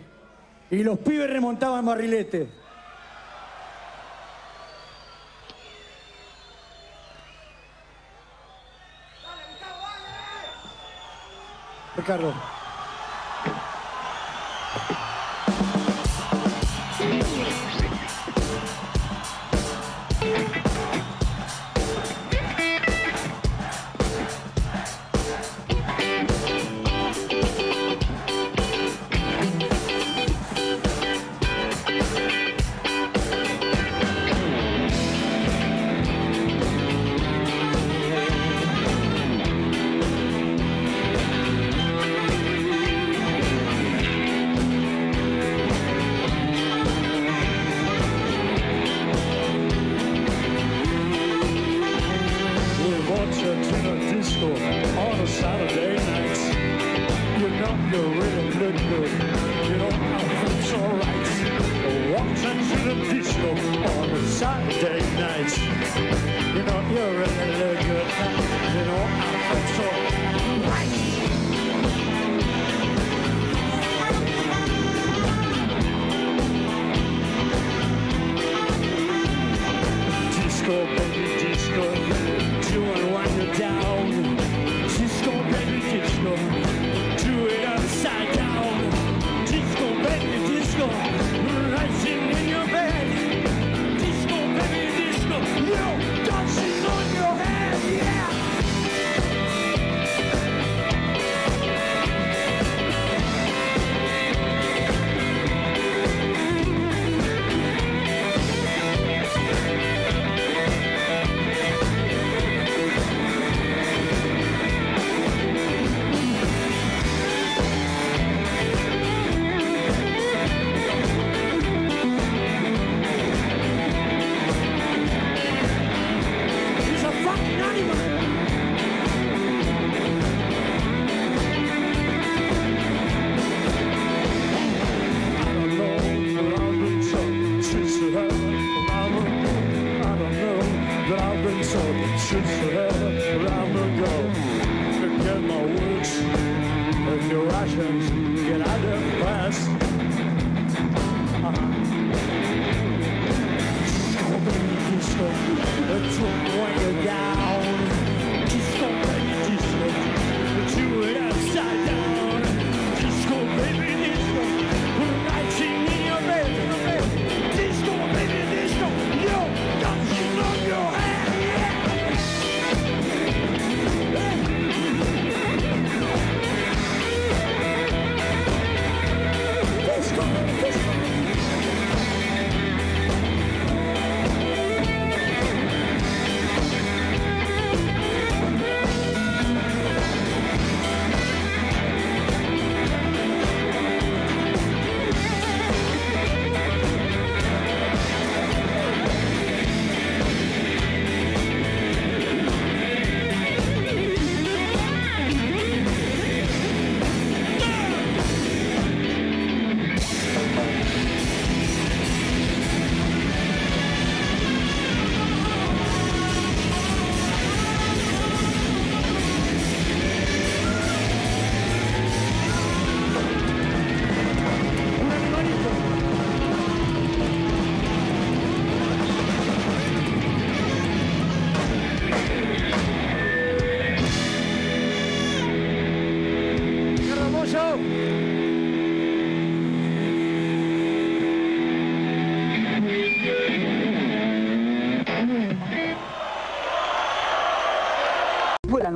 [0.72, 2.50] y los pibes remontaban barriletes.
[11.96, 12.59] Ricardo.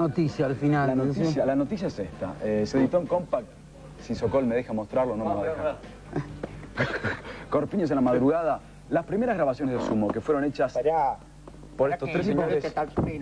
[0.07, 0.87] Noticia al final?
[0.87, 2.33] La noticia, la noticia es esta.
[2.43, 3.47] Eh, se editó en Compact.
[4.01, 5.77] Si Sokol me deja mostrarlo, no me va a dejar.
[7.49, 8.59] Corpiños en la madrugada.
[8.89, 10.77] Las primeras grabaciones de Sumo que fueron hechas
[11.77, 12.75] por estos tres señores,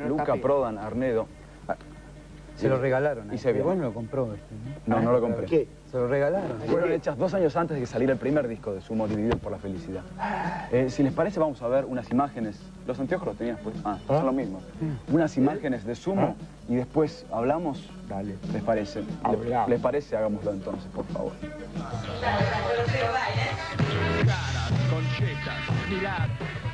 [0.07, 1.27] Luca, Prodan, Arnedo.
[2.61, 3.33] Ah, Se lo regalaron.
[3.33, 3.61] Y se vio.
[3.63, 4.53] Igual no lo compró este,
[4.85, 4.95] ¿no?
[4.97, 5.45] No, no lo compré.
[5.47, 5.67] ¿Qué?
[5.89, 6.59] Se lo regalaron.
[6.67, 9.51] Fueron hechas dos años antes de que saliera el primer disco de Sumo, Divididos por
[9.51, 10.03] la Felicidad.
[10.71, 12.59] Eh, si les parece, vamos a ver unas imágenes.
[12.85, 13.75] Los anteojos los tenías, pues.
[13.83, 14.61] Ah, son lo mismo.
[15.11, 16.35] Unas imágenes de Sumo
[16.69, 17.89] y después hablamos.
[18.07, 18.35] Dale.
[18.53, 19.03] ¿Les parece?
[19.23, 19.69] Hablamos.
[19.69, 20.15] ¿Les parece?
[20.15, 21.31] Hagámoslo entonces, por favor.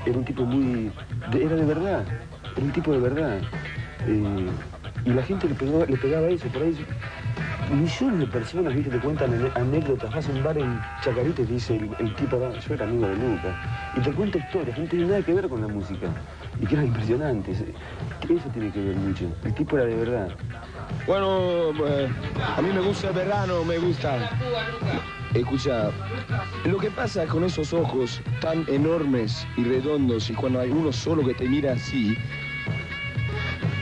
[0.05, 0.91] Era un tipo muy...
[1.31, 2.03] de- era de verdad,
[2.55, 3.39] era un tipo de verdad.
[4.07, 4.47] Eh,
[5.07, 6.75] y la gente le pegaba, le pegaba eso, por ahí...
[7.71, 10.13] Millones de personas, viste, te cuentan anécdotas.
[10.13, 13.15] Vas a un bar en Chacarita y dice el, tipo, "Ah, yo era amigo de
[13.15, 13.53] Lucas.
[13.97, 16.07] Y te cuenta historias, no tiene nada que ver con la música.
[16.61, 17.57] Y que eran impresionantes.
[17.59, 19.25] Eso tiene que ver mucho.
[19.43, 20.29] El tipo era de verdad.
[21.05, 22.07] Bueno, eh,
[22.55, 24.29] a mí me gusta el verano, me gusta.
[25.33, 25.91] Escucha,
[26.65, 31.25] lo que pasa con esos ojos tan enormes y redondos y cuando hay uno solo
[31.25, 32.17] que te mira así,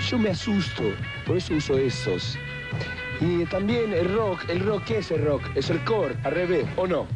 [0.05, 0.83] yo me asusto,
[1.25, 2.37] por eso uso estos.
[3.21, 5.41] Y también el rock, el rock, ¿qué es el rock?
[5.55, 7.07] Es el core, al revés, ¿o no?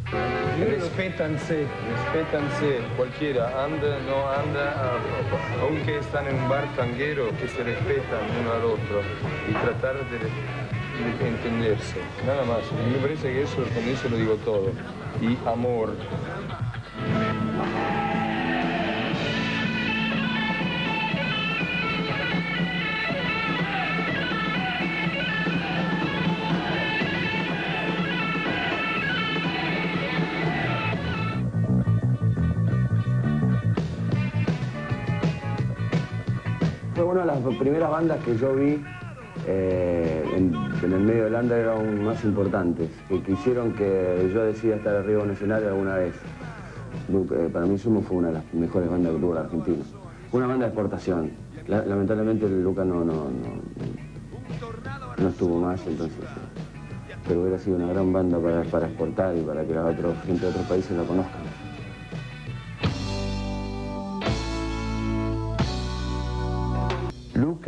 [0.60, 4.98] Respétanse, respétanse, cualquiera, anda, no anda, ah,
[5.62, 9.02] aunque están en un bar tanguero, que se respetan uno al otro
[9.50, 12.62] y tratar de, de entenderse, nada más.
[12.72, 14.72] Y me parece que eso, con eso lo digo todo.
[15.22, 15.96] Y amor.
[37.12, 38.82] Una de las primeras bandas que yo vi
[39.48, 40.54] eh, en,
[40.84, 45.26] en el medio del underground más importantes, que quisieron que yo decida estar arriba de
[45.26, 46.14] un escenario alguna vez.
[47.12, 49.84] Eh, Para mí Sumo fue una de las mejores bandas que tuvo la Argentina.
[50.32, 51.32] Una banda de exportación.
[51.68, 53.28] La- lamentablemente Luca no, no,
[55.18, 56.18] no, estuvo más, entonces...
[56.20, 60.10] eh, Pero hubiera sido una gran banda para, para exportar y para que la otra
[60.26, 61.39] gente de otros países la conozcan.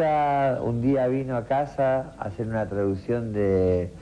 [0.01, 3.93] Un día vino a casa a hacer una traducción de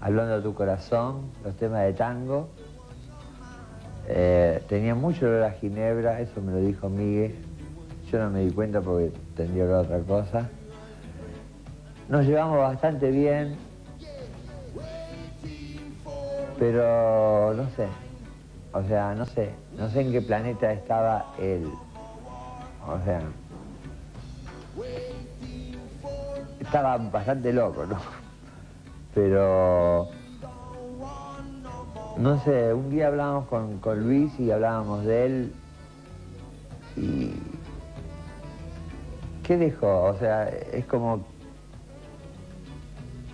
[0.00, 2.48] Hablando a tu corazón, los temas de tango.
[4.06, 7.34] Eh, tenía mucho olor a ginebra, eso me lo dijo Miguel.
[8.10, 10.48] Yo no me di cuenta porque tendría a otra cosa.
[12.08, 13.56] Nos llevamos bastante bien,
[16.60, 17.88] pero no sé.
[18.72, 19.50] O sea, no sé.
[19.76, 21.68] No sé en qué planeta estaba él.
[22.86, 23.20] O sea,
[26.70, 27.96] estaba bastante loco, ¿no?
[29.12, 30.08] Pero,
[32.16, 35.52] no sé, un día hablábamos con, con Luis y hablábamos de él
[36.96, 37.32] y...
[39.42, 40.04] ¿Qué dejó?
[40.04, 41.26] O sea, es como...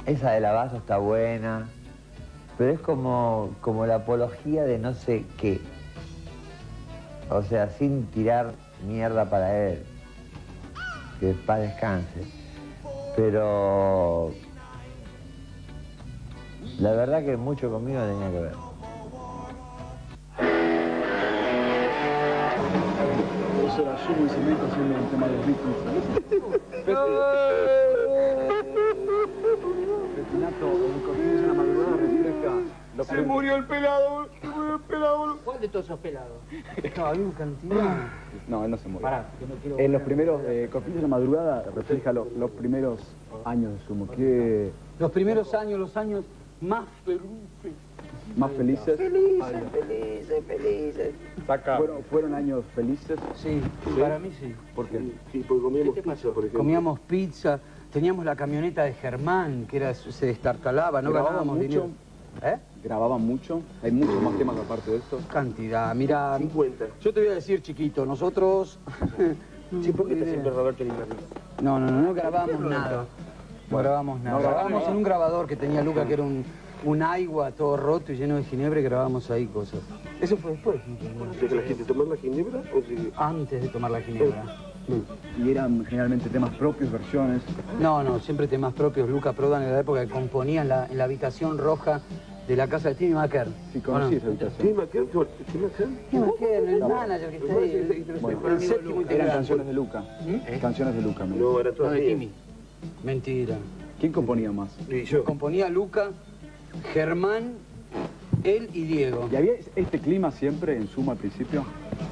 [0.07, 1.69] Esa de Lavazo está buena,
[2.57, 5.61] pero es como, como la apología de no sé qué.
[7.29, 8.55] O sea, sin tirar
[8.87, 9.85] mierda para él.
[11.21, 12.46] Que paz descanse.
[13.17, 14.31] Pero
[16.79, 18.53] la verdad que mucho conmigo tenía que ver.
[23.67, 25.47] Eso era Sumo y Cemento haciendo el tema de los
[30.15, 32.51] Petinato, el cojín es una madrugada refresca.
[33.15, 34.29] Se murió el pelado,
[34.77, 35.39] el pelado.
[35.45, 36.39] ¿Cuál de todos esos pelados?
[36.97, 37.97] No, había un cantidad.
[38.49, 39.03] No, él no se murió.
[39.03, 39.79] Pará, que no quiero...
[39.79, 43.01] En los primeros, eh, Cosquillas de la Madrugada refleja lo- los primeros
[43.45, 44.09] años de Sumo.
[44.09, 46.25] ¿Qué Los primeros años, los años
[46.61, 47.27] más felices.
[48.37, 48.97] más felices?
[48.97, 51.15] Felices, felices, felices.
[51.77, 53.19] ¿Fueron, fueron años felices?
[53.37, 53.61] Sí,
[54.01, 54.55] para mí sí.
[54.75, 54.99] ¿Por qué?
[55.33, 56.59] Sí, porque comíamos pizza, por ejemplo.
[56.59, 57.61] Comíamos pizza,
[57.93, 61.69] teníamos la camioneta de Germán, que era, se destartalaba, no ¿Grababan ganábamos mucho?
[61.69, 61.89] dinero.
[62.43, 62.57] ¿Eh?
[62.83, 63.63] ¿Grababan mucho?
[63.83, 65.25] ¿Hay muchos más temas aparte de estos?
[65.27, 66.39] Cantidad, mira.
[66.39, 66.85] 50.
[67.01, 68.79] Yo te voy a decir, chiquito, nosotros.
[69.83, 70.95] Sí, ¿por qué está siempre Roberto Lima?
[71.61, 73.05] No, no, no, no grabamos nada.
[73.69, 74.37] No grabamos nada.
[74.37, 76.45] no grabamos en un grabador que tenía Luca, que era un,
[76.85, 79.81] un agua todo roto y lleno de ginebra, y grabábamos ahí cosas.
[80.21, 80.81] Eso fue después.
[81.41, 83.13] ¿De que la gente tomar la ginebra o si...
[83.17, 84.45] Antes de tomar la ginebra.
[85.43, 87.43] Y eran generalmente temas propios, versiones.
[87.81, 89.09] No, no, siempre temas propios.
[89.09, 92.01] Luca Prodan en la época que componía en la, en la habitación roja
[92.47, 93.53] de la casa de Timmy McKern.
[93.73, 94.69] Sí, conocí esa habitación.
[94.69, 95.07] ¿Qué McKern?
[95.09, 95.99] ¿Qué McKern?
[96.11, 98.05] Timmy McKern, el manager que está ahí.
[98.21, 99.33] Bueno, el séptimo eran integrante.
[99.35, 100.05] canciones de Luca.
[100.61, 101.25] Canciones de Luca.
[101.25, 102.01] me No, era No, todo de.
[102.01, 102.31] Timmy.
[103.03, 103.57] Mentira.
[103.99, 104.71] ¿Quién componía más?
[105.25, 106.11] Componía Luca,
[106.93, 107.55] Germán,
[108.45, 109.29] él y Diego.
[109.33, 111.65] ¿Y había este clima siempre en Suma al principio?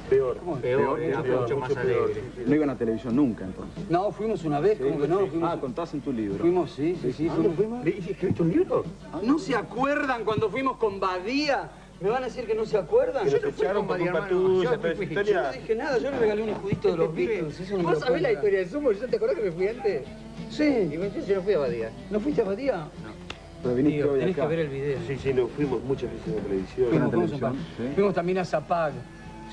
[0.09, 0.37] Peor.
[0.61, 1.85] Peor, era peor, mucho más peor.
[1.85, 2.23] alegre.
[2.45, 3.89] No iban a televisión nunca, entonces.
[3.89, 5.27] No, fuimos una vez, ¿cómo que no?
[5.27, 5.51] Fuimos...
[5.51, 6.39] Ah, contás en tu libro.
[6.39, 7.27] Fuimos, sí, sí, sí.
[7.27, 7.57] ¿A fuimos.
[7.57, 8.07] dónde fuimos?
[8.07, 8.83] ¿Y escribiste un libro?
[9.23, 11.69] ¿No se acuerdan cuando fuimos con Badía?
[12.01, 13.25] ¿Me van a decir que no se acuerdan?
[13.27, 14.63] Yo no fui echaron con culpa hermano.
[14.63, 15.07] Yo fui-.
[15.07, 17.59] Yo no dije nada, yo le regalé un escudito de los Beatles.
[17.59, 18.91] Eso no ¿Vos lo sabés la historia de Sumo?
[18.91, 20.03] ¿Yo te acordás que me fui antes?
[20.49, 20.89] Sí.
[20.91, 21.91] Y me yo no fui a Badía.
[22.11, 22.75] ¿No fuiste a Badía?
[22.75, 23.14] No.
[23.65, 24.41] Pero viniste Tío, hoy tenés acá.
[24.43, 24.97] que ver el video.
[25.07, 26.87] Sí, sí, nos fuimos muchas veces a la televisión.
[26.89, 27.91] Fuimos, fuimos, televisión, a- sí.
[27.95, 28.93] fuimos también a Zapag.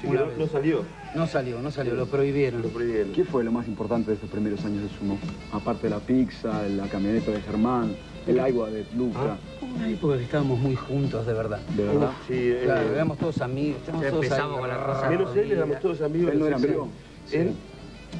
[0.00, 0.38] Sí, una no, vez.
[0.38, 0.82] no salió.
[1.14, 2.60] No salió, no salió, lo prohibieron.
[2.62, 3.12] Lo prohibieron.
[3.12, 5.18] ¿Qué fue lo más importante de estos primeros años de Sumo?
[5.52, 7.94] Aparte de la pizza, la camioneta de Germán,
[8.26, 9.38] el agua de Luca.
[9.74, 11.60] Una época que estábamos muy juntos, de verdad.
[11.76, 12.10] ¿De verdad?
[12.28, 13.76] Sí, eh, Claro, éramos todos amigos.
[13.78, 14.60] estábamos Ya todos empezamos ahí.
[14.60, 15.08] con la cosa.
[15.10, 16.32] Menos él, éramos todos amigos.
[16.32, 16.64] ¿Él no era Sí.
[16.66, 16.88] amigo?
[17.32, 17.52] Él.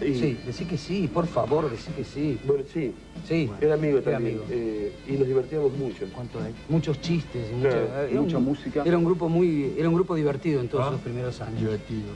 [0.00, 2.38] Y- Sí, decí que sí, por favor, decí que sí.
[2.44, 2.92] Bueno, sí.
[3.26, 3.50] Sí.
[3.60, 4.38] Era amigo Era también.
[4.38, 4.44] amigo.
[4.50, 6.06] eh, y nos divertíamos mucho.
[6.12, 6.52] ¿Cuánto hay?
[6.68, 8.82] Muchos chistes y Claro, mucha, era mucha un- música.
[8.84, 10.90] Era un grupo muy, era un grupo divertido en todos Ah.
[10.92, 11.60] los primeros años.
[11.60, 12.08] Divertido.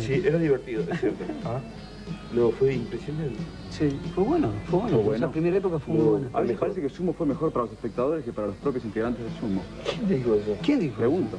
[0.00, 1.24] Sí, era divertido, es cierto.
[2.32, 3.38] No, fue impresionante.
[3.70, 4.96] Sí, fue bueno, fue bueno.
[4.96, 5.16] Fue bueno.
[5.26, 6.28] Esa primera época fue muy buena.
[6.32, 8.84] A mí me parece que Sumo fue mejor para los espectadores que para los propios
[8.84, 9.62] integrantes de Sumo.
[9.84, 10.56] ¿Quién dijo eso?
[10.62, 10.96] ¿Quién dijo?
[10.96, 11.38] Pregunto.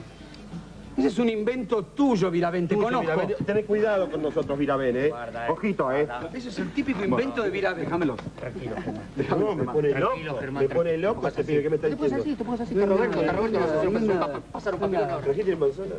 [0.99, 3.11] Ese es un invento tuyo, Virabén, te Tuyo, conozco.
[3.39, 3.65] Virabén.
[3.65, 5.11] Cuidado con nosotros, Virabén, ¿eh?
[5.49, 6.07] Ojito, ¿eh?
[6.33, 7.85] Ese es el típico invento de Virabén.
[7.85, 8.15] Déjamelo.
[8.37, 9.39] Tranquilo, Germán.
[9.39, 10.39] No, me pone Tranquilo, loco.
[10.39, 11.63] Germán, Me pone loco este pibe.
[11.63, 12.23] ¿Qué me está Te pones diciendo?
[12.23, 12.73] así, te pones así.
[12.85, 14.91] Roberto, Roberto, vas a hacer un- pasar un.
[14.91, 15.95] ¿Trajiste manzana?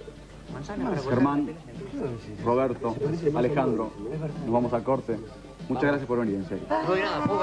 [0.53, 1.49] Manzana Germán,
[2.45, 2.97] Roberto,
[3.37, 3.91] Alejandro,
[4.45, 5.17] nos vamos al corte.
[5.69, 6.65] Muchas gracias por venir, en serio.
[6.69, 7.41] No doy nada, puedo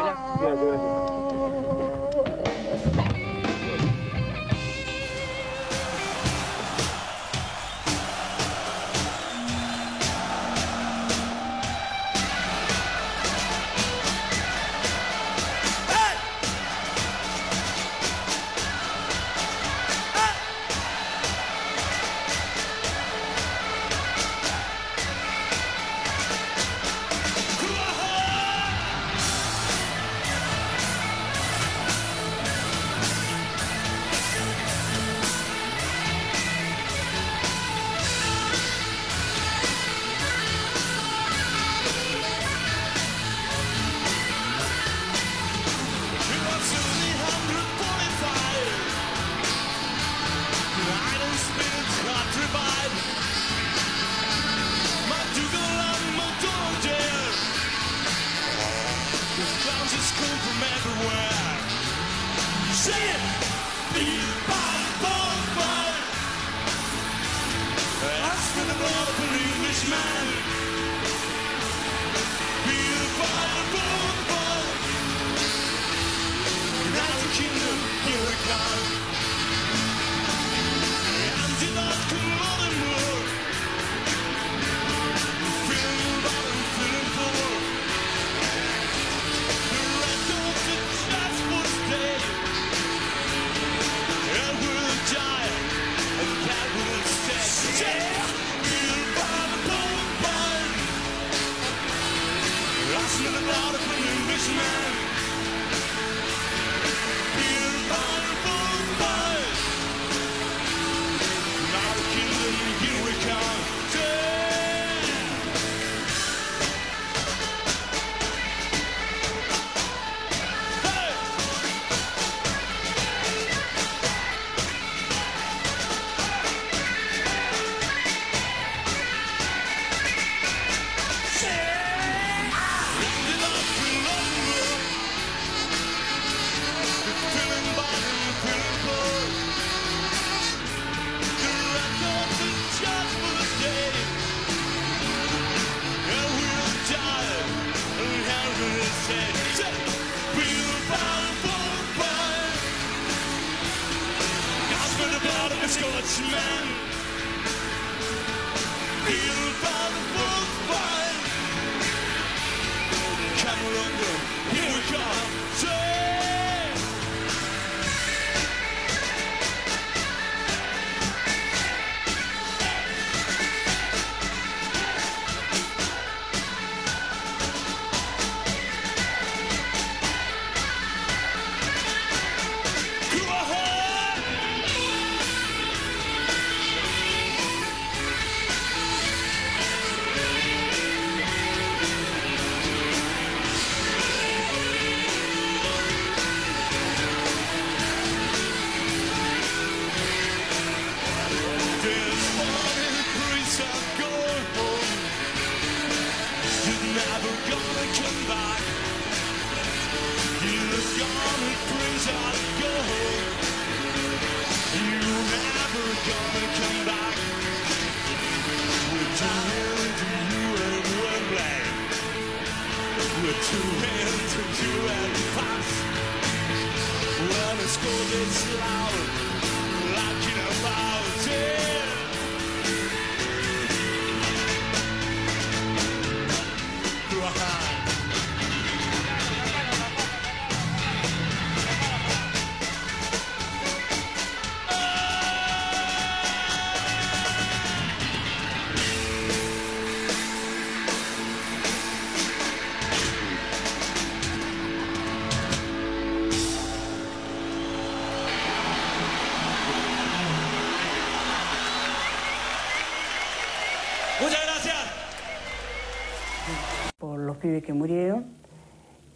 [267.68, 268.26] que murieron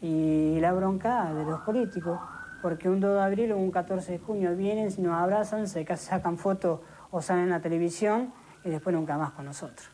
[0.02, 2.20] y la bronca de los políticos,
[2.62, 5.96] porque un 2 de abril o un 14 de junio vienen, nos abrazan, se ca-
[5.96, 8.34] sacan fotos o salen en la televisión
[8.66, 9.90] y después nunca más con nosotros.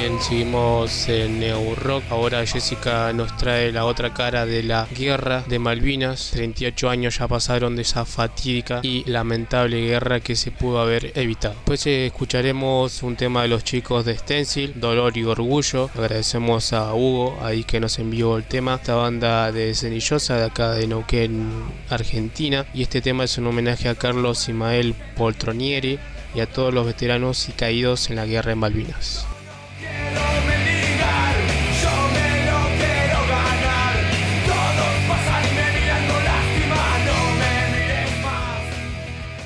[0.00, 2.04] Bien, seguimos en Neo Rock.
[2.08, 6.30] Ahora Jessica nos trae la otra cara de la guerra de Malvinas.
[6.32, 11.54] 38 años ya pasaron de esa fatídica y lamentable guerra que se pudo haber evitado.
[11.84, 15.90] Eh, escucharemos un tema de los chicos de Stencil, Dolor y Orgullo.
[15.94, 18.76] Agradecemos a Hugo ahí que nos envió el tema.
[18.76, 21.46] Esta banda de Cenillosa de acá de Neuquén,
[21.90, 22.64] Argentina.
[22.72, 25.98] Y este tema es un homenaje a Carlos Imael Poltronieri
[26.34, 29.26] y a todos los veteranos y caídos en la guerra de Malvinas.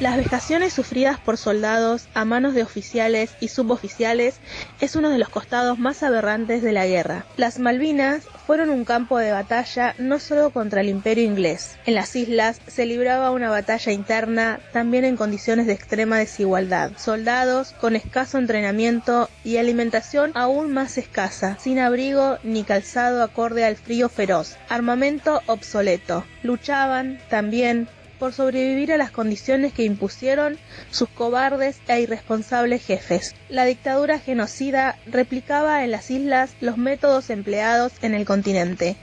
[0.05, 4.35] Las vejaciones sufridas por soldados a manos de oficiales y suboficiales
[4.83, 7.25] es uno de los costados más aberrantes de la guerra.
[7.39, 11.79] Las Malvinas fueron un campo de batalla no solo contra el imperio inglés.
[11.87, 16.93] En las islas se libraba una batalla interna también en condiciones de extrema desigualdad.
[16.99, 23.77] Soldados con escaso entrenamiento y alimentación aún más escasa, sin abrigo ni calzado acorde al
[23.77, 26.27] frío feroz, armamento obsoleto.
[26.43, 27.89] Luchaban también
[28.25, 30.57] por sobrevivir a las condiciones que impusieron
[30.91, 33.35] sus cobardes e irresponsables jefes.
[33.51, 38.97] La dictadura genocida replicaba en las islas los métodos empleados en el continente,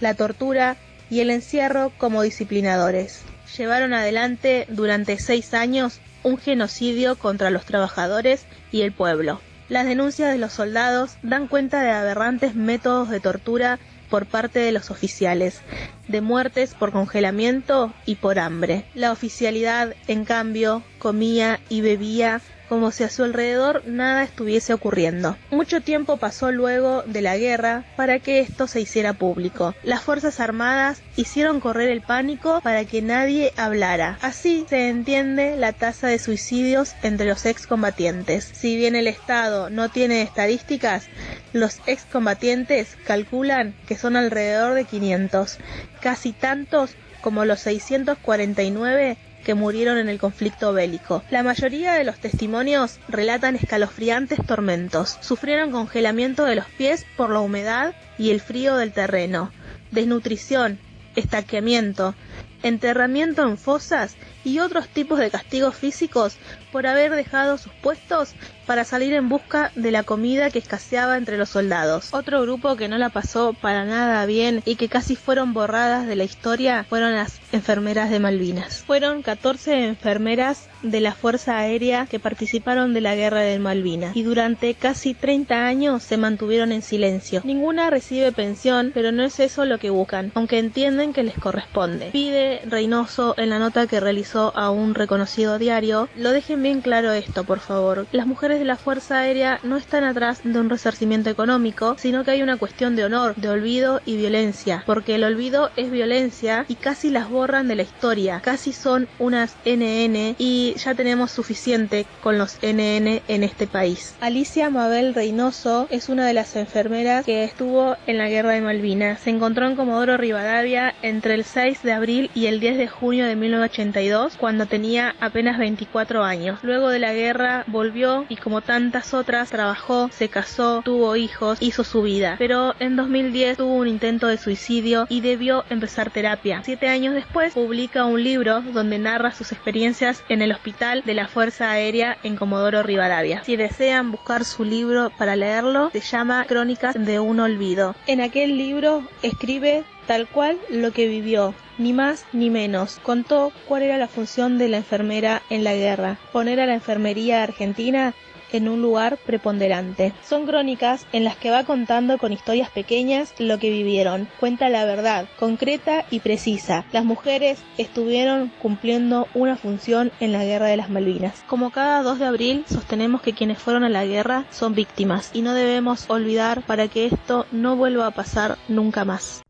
[0.00, 0.76] la tortura
[1.08, 3.22] y el encierro como disciplinadores.
[3.56, 9.40] Llevaron adelante durante seis años un genocidio contra los trabajadores y el pueblo.
[9.68, 13.78] Las denuncias de los soldados dan cuenta de aberrantes métodos de tortura
[14.14, 15.60] por parte de los oficiales,
[16.06, 18.84] de muertes por congelamiento y por hambre.
[18.94, 25.36] La oficialidad, en cambio, comía y bebía como si a su alrededor nada estuviese ocurriendo.
[25.50, 29.74] Mucho tiempo pasó luego de la guerra para que esto se hiciera público.
[29.82, 34.18] Las Fuerzas Armadas hicieron correr el pánico para que nadie hablara.
[34.22, 38.50] Así se entiende la tasa de suicidios entre los excombatientes.
[38.52, 41.08] Si bien el Estado no tiene estadísticas,
[41.52, 45.58] los excombatientes calculan que son alrededor de 500,
[46.00, 51.22] casi tantos como los 649 que murieron en el conflicto bélico.
[51.30, 55.18] La mayoría de los testimonios relatan escalofriantes tormentos.
[55.20, 59.52] Sufrieron congelamiento de los pies por la humedad y el frío del terreno,
[59.90, 60.78] desnutrición,
[61.14, 62.14] estaqueamiento,
[62.62, 66.36] enterramiento en fosas y otros tipos de castigos físicos
[66.72, 68.34] por haber dejado sus puestos
[68.66, 72.12] para salir en busca de la comida que escaseaba entre los soldados.
[72.12, 76.16] Otro grupo que no la pasó para nada bien y que casi fueron borradas de
[76.16, 78.82] la historia fueron las enfermeras de Malvinas.
[78.86, 84.22] Fueron 14 enfermeras de la Fuerza Aérea que participaron de la guerra de Malvinas y
[84.22, 87.42] durante casi 30 años se mantuvieron en silencio.
[87.44, 92.10] Ninguna recibe pensión, pero no es eso lo que buscan, aunque entienden que les corresponde.
[92.10, 97.12] Pide Reynoso en la nota que realizó a un reconocido diario, lo dejen bien claro
[97.12, 98.06] esto, por favor.
[98.10, 102.32] Las mujeres de la Fuerza Aérea no están atrás de un resarcimiento económico, sino que
[102.32, 106.74] hay una cuestión de honor, de olvido y violencia, porque el olvido es violencia y
[106.74, 112.36] casi las borran de la historia, casi son unas NN y ya tenemos suficiente con
[112.36, 114.14] los NN en este país.
[114.20, 119.20] Alicia Mabel Reynoso es una de las enfermeras que estuvo en la guerra de Malvinas.
[119.20, 123.26] Se encontró en Comodoro Rivadavia entre el 6 de abril y el 10 de junio
[123.26, 126.58] de 1982 2002 cuando tenía apenas 24 años.
[126.62, 131.84] Luego de la guerra volvió y como tantas otras trabajó, se casó, tuvo hijos, hizo
[131.84, 132.36] su vida.
[132.38, 136.62] Pero en 2010 tuvo un intento de suicidio y debió empezar terapia.
[136.64, 141.28] Siete años después publica un libro donde narra sus experiencias en el hospital de la
[141.28, 143.42] Fuerza Aérea en Comodoro Rivadavia.
[143.44, 147.94] Si desean buscar su libro para leerlo, se llama Crónicas de un olvido.
[148.06, 153.00] En aquel libro escribe tal cual lo que vivió, ni más ni menos.
[153.02, 157.42] Contó cuál era la función de la enfermera en la guerra, poner a la enfermería
[157.42, 158.14] argentina
[158.54, 160.12] en un lugar preponderante.
[160.22, 164.28] Son crónicas en las que va contando con historias pequeñas lo que vivieron.
[164.38, 166.84] Cuenta la verdad, concreta y precisa.
[166.92, 171.42] Las mujeres estuvieron cumpliendo una función en la guerra de las Malvinas.
[171.48, 175.42] Como cada 2 de abril, sostenemos que quienes fueron a la guerra son víctimas y
[175.42, 179.42] no debemos olvidar para que esto no vuelva a pasar nunca más.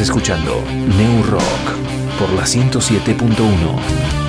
[0.00, 0.60] Escuchando
[0.98, 4.24] New Rock por la 107.1.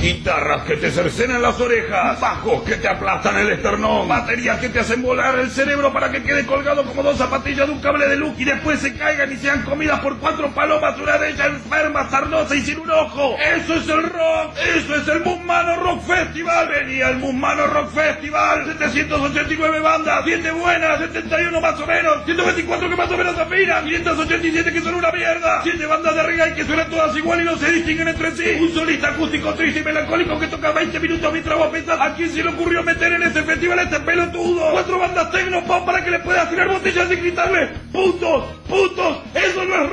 [0.00, 4.80] Guitarras que te cercenan las orejas, bajos que te aplastan el esternón, baterías que te
[4.80, 8.16] hacen volar el cerebro para que quede colgado como dos zapatillas de un cable de
[8.16, 12.10] luz y después se caigan y sean comidas por cuatro palomas, una de ellas enferma,
[12.10, 13.36] sarnosa y sin un ojo.
[13.38, 16.68] Eso es el rock, eso es el Musmano Rock Festival.
[16.68, 22.96] Venía el Musmano Rock Festival, 789 bandas, 7 buenas, 71 más o menos, 124 que
[22.96, 26.90] más o menos afinan, 587 que son una mierda, 7 bandas de reggae que suenan
[26.90, 30.48] todas igual y no se distinguen entre sí, un solista acústico triste y melancólico que
[30.48, 33.78] toca 20 minutos mientras vos pensás a quién se le ocurrió meter en este festival
[33.78, 34.72] a este pelotudo.
[34.72, 38.44] Cuatro bandas tecno para que le puedas tirar botellas y gritarle ¡Putos!
[38.68, 39.18] ¡Putos!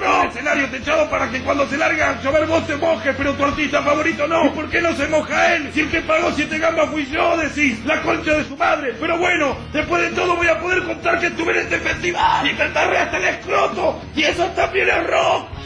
[0.07, 3.33] ¡Eso no escenario techado para que cuando se larga a llover vos te mojes, pero
[3.33, 4.45] tu artista favorito no.
[4.45, 5.69] ¿Y por qué no se moja él?
[5.73, 8.93] Si el que pagó siete gambas fui yo, decís, la concha de su madre.
[8.99, 12.53] Pero bueno, después de todo voy a poder contar que estuve en este festival y
[12.55, 14.01] cantarle hasta el escroto.
[14.15, 15.56] Y eso también es rock.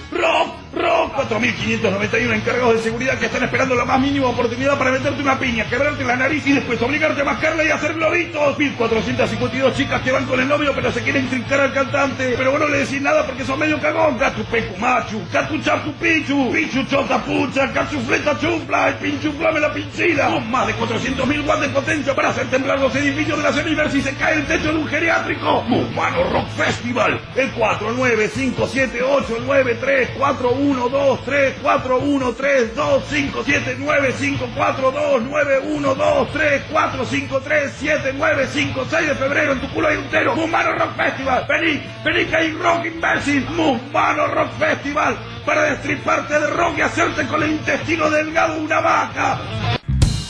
[1.13, 5.69] 4.591 encargados de seguridad que están esperando la más mínima oportunidad para meterte una piña,
[5.69, 8.57] quebrarte la nariz y después obligarte a mascarla y hacer globitos.
[8.57, 12.35] 1.452 chicas que van con el novio pero se quieren trincar al cantante.
[12.37, 14.17] Pero vos no le decís nada porque son medio cagón.
[14.17, 19.59] Gatu pecu machu, gatu chapu pichu, pichu chota pucha, gatu fleta chufla, el pinchu flame
[19.59, 20.27] la pinchila.
[20.27, 23.91] Con más de 400.000 watts de potencia para hacer temblar los edificios de la Semiver
[23.91, 25.61] si se cae el techo de un geriátrico.
[25.63, 27.19] Mumano Rock Festival.
[27.35, 32.75] El 4, 9, 5, 7, 8, 9, 3, 4, 1, 2, 3, 4, 1, 3,
[32.75, 38.13] 2, 5, 7, 9, 5, 4, 2, 9, 1, 2, 3, 4, 5, 3, 7,
[38.15, 40.35] 9, 5, 6 de febrero en tu culo hay un tero.
[40.35, 41.45] Mumano Rock Festival.
[41.49, 43.45] Vení, vení que hay rock imbécil.
[43.49, 45.17] Mumano Rock Festival.
[45.45, 49.39] Para destriparte de rock y hacerte con el intestino delgado una vaca.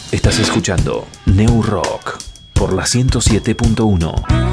[0.10, 2.18] Estás escuchando New Rock
[2.54, 4.51] por la 107.1.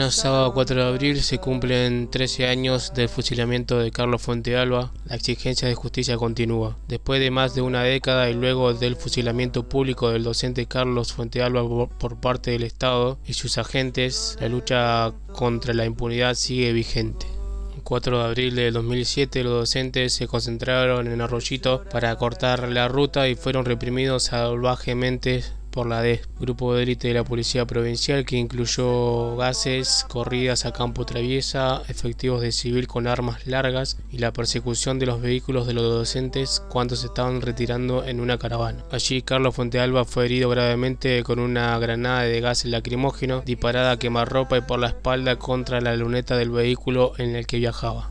[0.00, 4.94] Mañana sábado 4 de abril se cumplen 13 años del fusilamiento de Carlos Fuentealba.
[5.04, 6.78] La exigencia de justicia continúa.
[6.88, 11.86] Después de más de una década y luego del fusilamiento público del docente Carlos Fuentealba
[11.98, 17.26] por- parte del Estado y sus agentes, la lucha contra la impunidad sigue vigente.
[17.76, 22.88] El 4 de abril de 2007 los docentes se concentraron en Arroyito para cortar la
[22.88, 28.24] ruta y fueron reprimidos salvajemente por la DES, grupo de élite de la Policía Provincial
[28.24, 34.32] que incluyó gases, corridas a campo traviesa, efectivos de civil con armas largas y la
[34.32, 38.84] persecución de los vehículos de los docentes cuando se estaban retirando en una caravana.
[38.90, 44.58] Allí Carlos Fuentealba fue herido gravemente con una granada de gas lacrimógeno disparada a quemarropa
[44.58, 48.10] y por la espalda contra la luneta del vehículo en el que viajaba.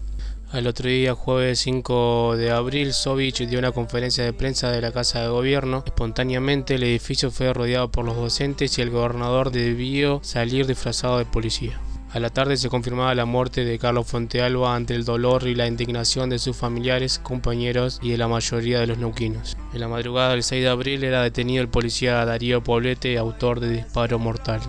[0.52, 4.92] Al otro día, jueves 5 de abril, Sovich dio una conferencia de prensa de la
[4.92, 5.84] Casa de Gobierno.
[5.86, 11.26] Espontáneamente, el edificio fue rodeado por los docentes y el gobernador debió salir disfrazado de
[11.26, 11.80] policía.
[12.12, 15.68] A la tarde se confirmaba la muerte de Carlos Fontealba ante el dolor y la
[15.68, 19.56] indignación de sus familiares, compañeros y de la mayoría de los neuquinos.
[19.72, 23.70] En la madrugada del 6 de abril era detenido el policía Darío Poblete, autor de
[23.70, 24.62] disparo mortal.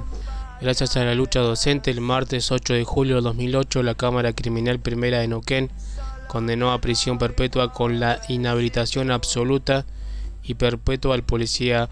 [0.61, 4.79] Gracias a la lucha docente, el martes 8 de julio de 2008, la Cámara Criminal
[4.79, 5.71] Primera de Neuquén
[6.29, 9.87] condenó a prisión perpetua con la inhabilitación absoluta
[10.43, 11.89] y perpetua al policía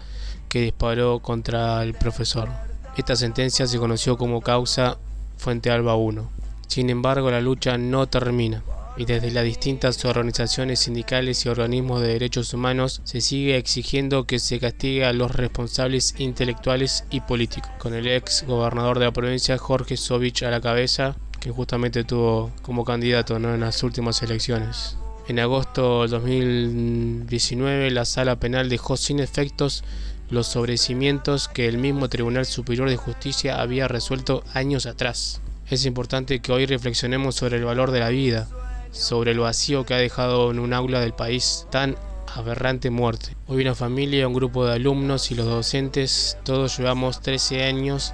[0.49, 2.47] que disparó contra el profesor.
[2.95, 4.99] Esta sentencia se conoció como causa
[5.37, 6.29] Fuente Alba 1.
[6.67, 8.61] Sin embargo, la lucha no termina
[8.99, 14.39] y desde las distintas organizaciones sindicales y organismos de derechos humanos se sigue exigiendo que
[14.39, 19.57] se castigue a los responsables intelectuales y políticos, con el ex gobernador de la provincia
[19.57, 24.97] Jorge Sovich a la cabeza, que justamente tuvo como candidato en las últimas elecciones.
[25.29, 29.85] En agosto del 2019 la sala penal dejó sin efectos
[30.29, 35.39] los sobrecimientos que el mismo Tribunal Superior de Justicia había resuelto años atrás.
[35.69, 38.49] Es importante que hoy reflexionemos sobre el valor de la vida,
[38.91, 41.95] sobre el vacío que ha dejado en un aula del país tan
[42.35, 43.35] aberrante muerte.
[43.47, 48.13] Hoy una familia, un grupo de alumnos y los docentes, todos llevamos 13 años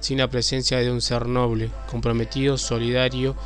[0.00, 3.36] sin la presencia de un ser noble, comprometido, solidario,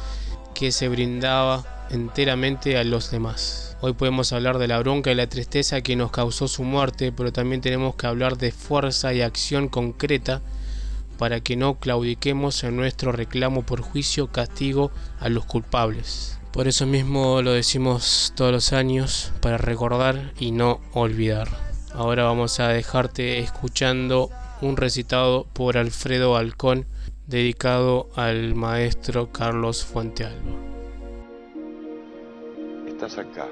[0.54, 3.76] que se brindaba enteramente a los demás.
[3.80, 7.32] Hoy podemos hablar de la bronca y la tristeza que nos causó su muerte, pero
[7.32, 10.42] también tenemos que hablar de fuerza y acción concreta
[11.16, 14.90] para que no claudiquemos en nuestro reclamo por juicio castigo
[15.20, 16.37] a los culpables.
[16.52, 21.48] Por eso mismo lo decimos todos los años, para recordar y no olvidar.
[21.92, 24.30] Ahora vamos a dejarte escuchando
[24.60, 26.86] un recitado por Alfredo Halcón
[27.26, 30.38] dedicado al maestro Carlos Fuentealba.
[32.86, 33.46] Estás acá.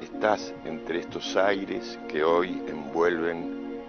[0.00, 3.80] Estás entre estos aires que hoy envuelven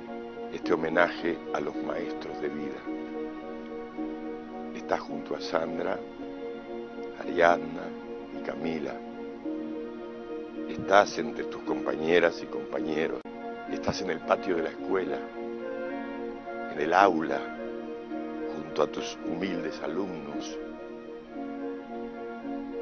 [0.54, 2.82] este homenaje a los maestros de vida.
[4.76, 6.00] Estás junto a Sandra,
[7.24, 7.84] Ariadna
[8.34, 8.94] y Camila.
[10.68, 13.22] Estás entre tus compañeras y compañeros.
[13.72, 15.18] Estás en el patio de la escuela,
[16.74, 17.40] en el aula,
[18.54, 20.58] junto a tus humildes alumnos,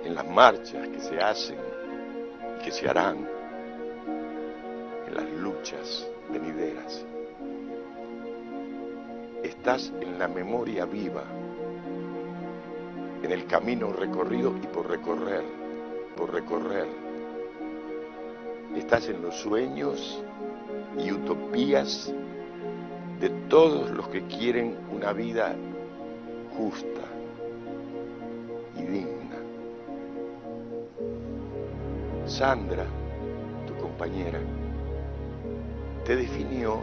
[0.03, 1.59] en las marchas que se hacen
[2.59, 3.27] y que se harán,
[5.07, 7.05] en las luchas venideras.
[9.43, 11.23] Estás en la memoria viva,
[13.23, 15.43] en el camino recorrido y por recorrer,
[16.15, 16.87] por recorrer.
[18.75, 20.23] Estás en los sueños
[20.97, 22.13] y utopías
[23.19, 25.55] de todos los que quieren una vida
[26.57, 27.01] justa
[28.77, 29.37] y digna.
[32.25, 32.85] Sandra,
[33.67, 34.39] tu compañera,
[36.05, 36.79] te definió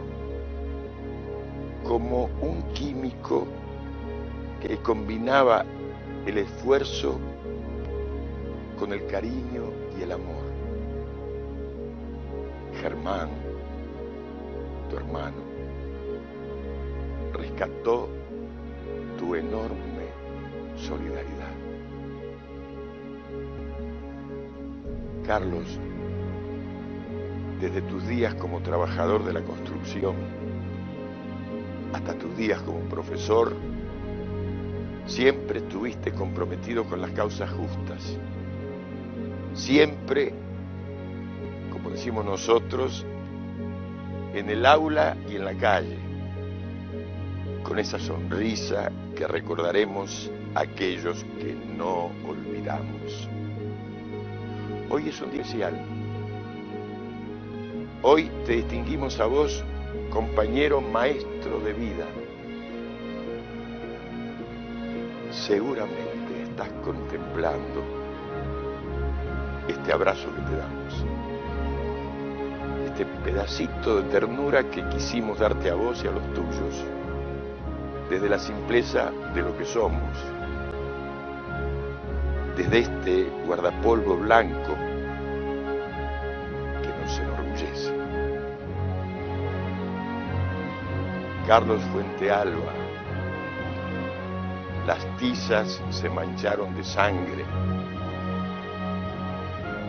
[1.85, 3.45] como un químico
[4.61, 5.65] que combinaba
[6.25, 7.19] el esfuerzo
[8.77, 10.43] con el cariño y el amor.
[12.81, 13.29] Germán,
[14.89, 15.37] tu hermano,
[17.33, 18.07] rescató
[19.17, 20.07] tu enorme
[20.77, 21.53] solidaridad.
[25.25, 25.79] Carlos,
[27.59, 30.15] desde tus días como trabajador de la construcción
[31.93, 33.53] hasta tus días como profesor,
[35.09, 38.17] siempre estuviste comprometido con las causas justas.
[39.53, 40.33] Siempre,
[41.71, 43.05] como decimos nosotros,
[44.33, 45.97] en el aula y en la calle,
[47.63, 53.27] con esa sonrisa que recordaremos a aquellos que no olvidamos.
[54.91, 55.79] Hoy es un día especial.
[58.03, 59.63] Hoy te distinguimos a vos,
[60.11, 62.05] compañero maestro de vida.
[65.49, 67.83] Seguramente estás contemplando
[69.67, 71.05] este abrazo que te damos,
[72.85, 76.85] este pedacito de ternura que quisimos darte a vos y a los tuyos,
[78.11, 80.19] desde la simpleza de lo que somos,
[82.55, 84.75] desde este guardapolvo blanco
[86.83, 87.91] que nos enorgullece.
[91.47, 92.71] Carlos Fuente Alba,
[94.89, 97.45] las tizas se mancharon de sangre.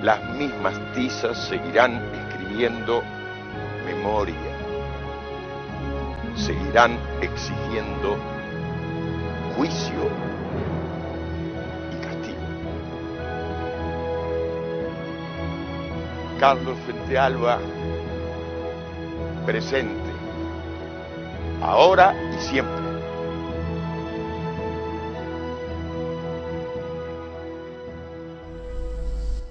[0.03, 3.03] Las mismas tizas seguirán escribiendo
[3.87, 4.37] memoria,
[6.35, 8.19] seguirán exigiendo
[9.57, 10.03] juicio
[11.95, 12.47] y castigo.
[16.39, 17.59] Carlos Fuente Alba,
[19.47, 20.11] presente,
[21.63, 22.80] ahora y siempre.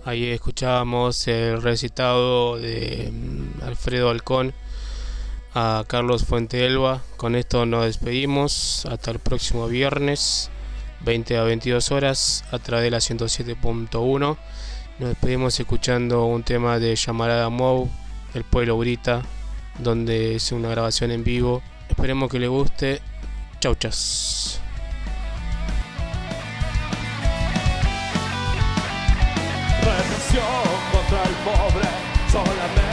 [0.06, 4.54] Ahí escuchábamos el recitado de mm, Alfredo Halcón
[5.54, 7.02] a Carlos Fuenteelba.
[7.18, 8.86] Con esto nos despedimos.
[8.90, 10.50] Hasta el próximo viernes,
[11.02, 14.38] 20 a 22 horas, a través de la 107.1.
[15.00, 17.90] Nos despedimos escuchando un tema de Llamarada Mou,
[18.34, 19.22] El Pueblo Grita,
[19.80, 21.62] donde es una grabación en vivo.
[21.90, 23.02] Esperemos que le guste.
[23.60, 24.62] Chau, chas.
[31.26, 31.88] El pobre
[32.32, 32.89] solamente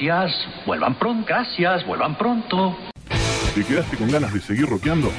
[0.00, 2.76] Gracias, vuelvan pronto, gracias, vuelvan pronto.
[3.54, 5.10] ¿Te quedaste con ganas de seguir roqueando?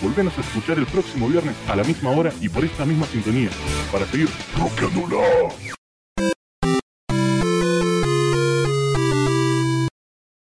[0.00, 3.50] Volvenos a escuchar el próximo viernes a la misma hora y por esta misma sintonía
[3.90, 5.16] para seguir roqueándola.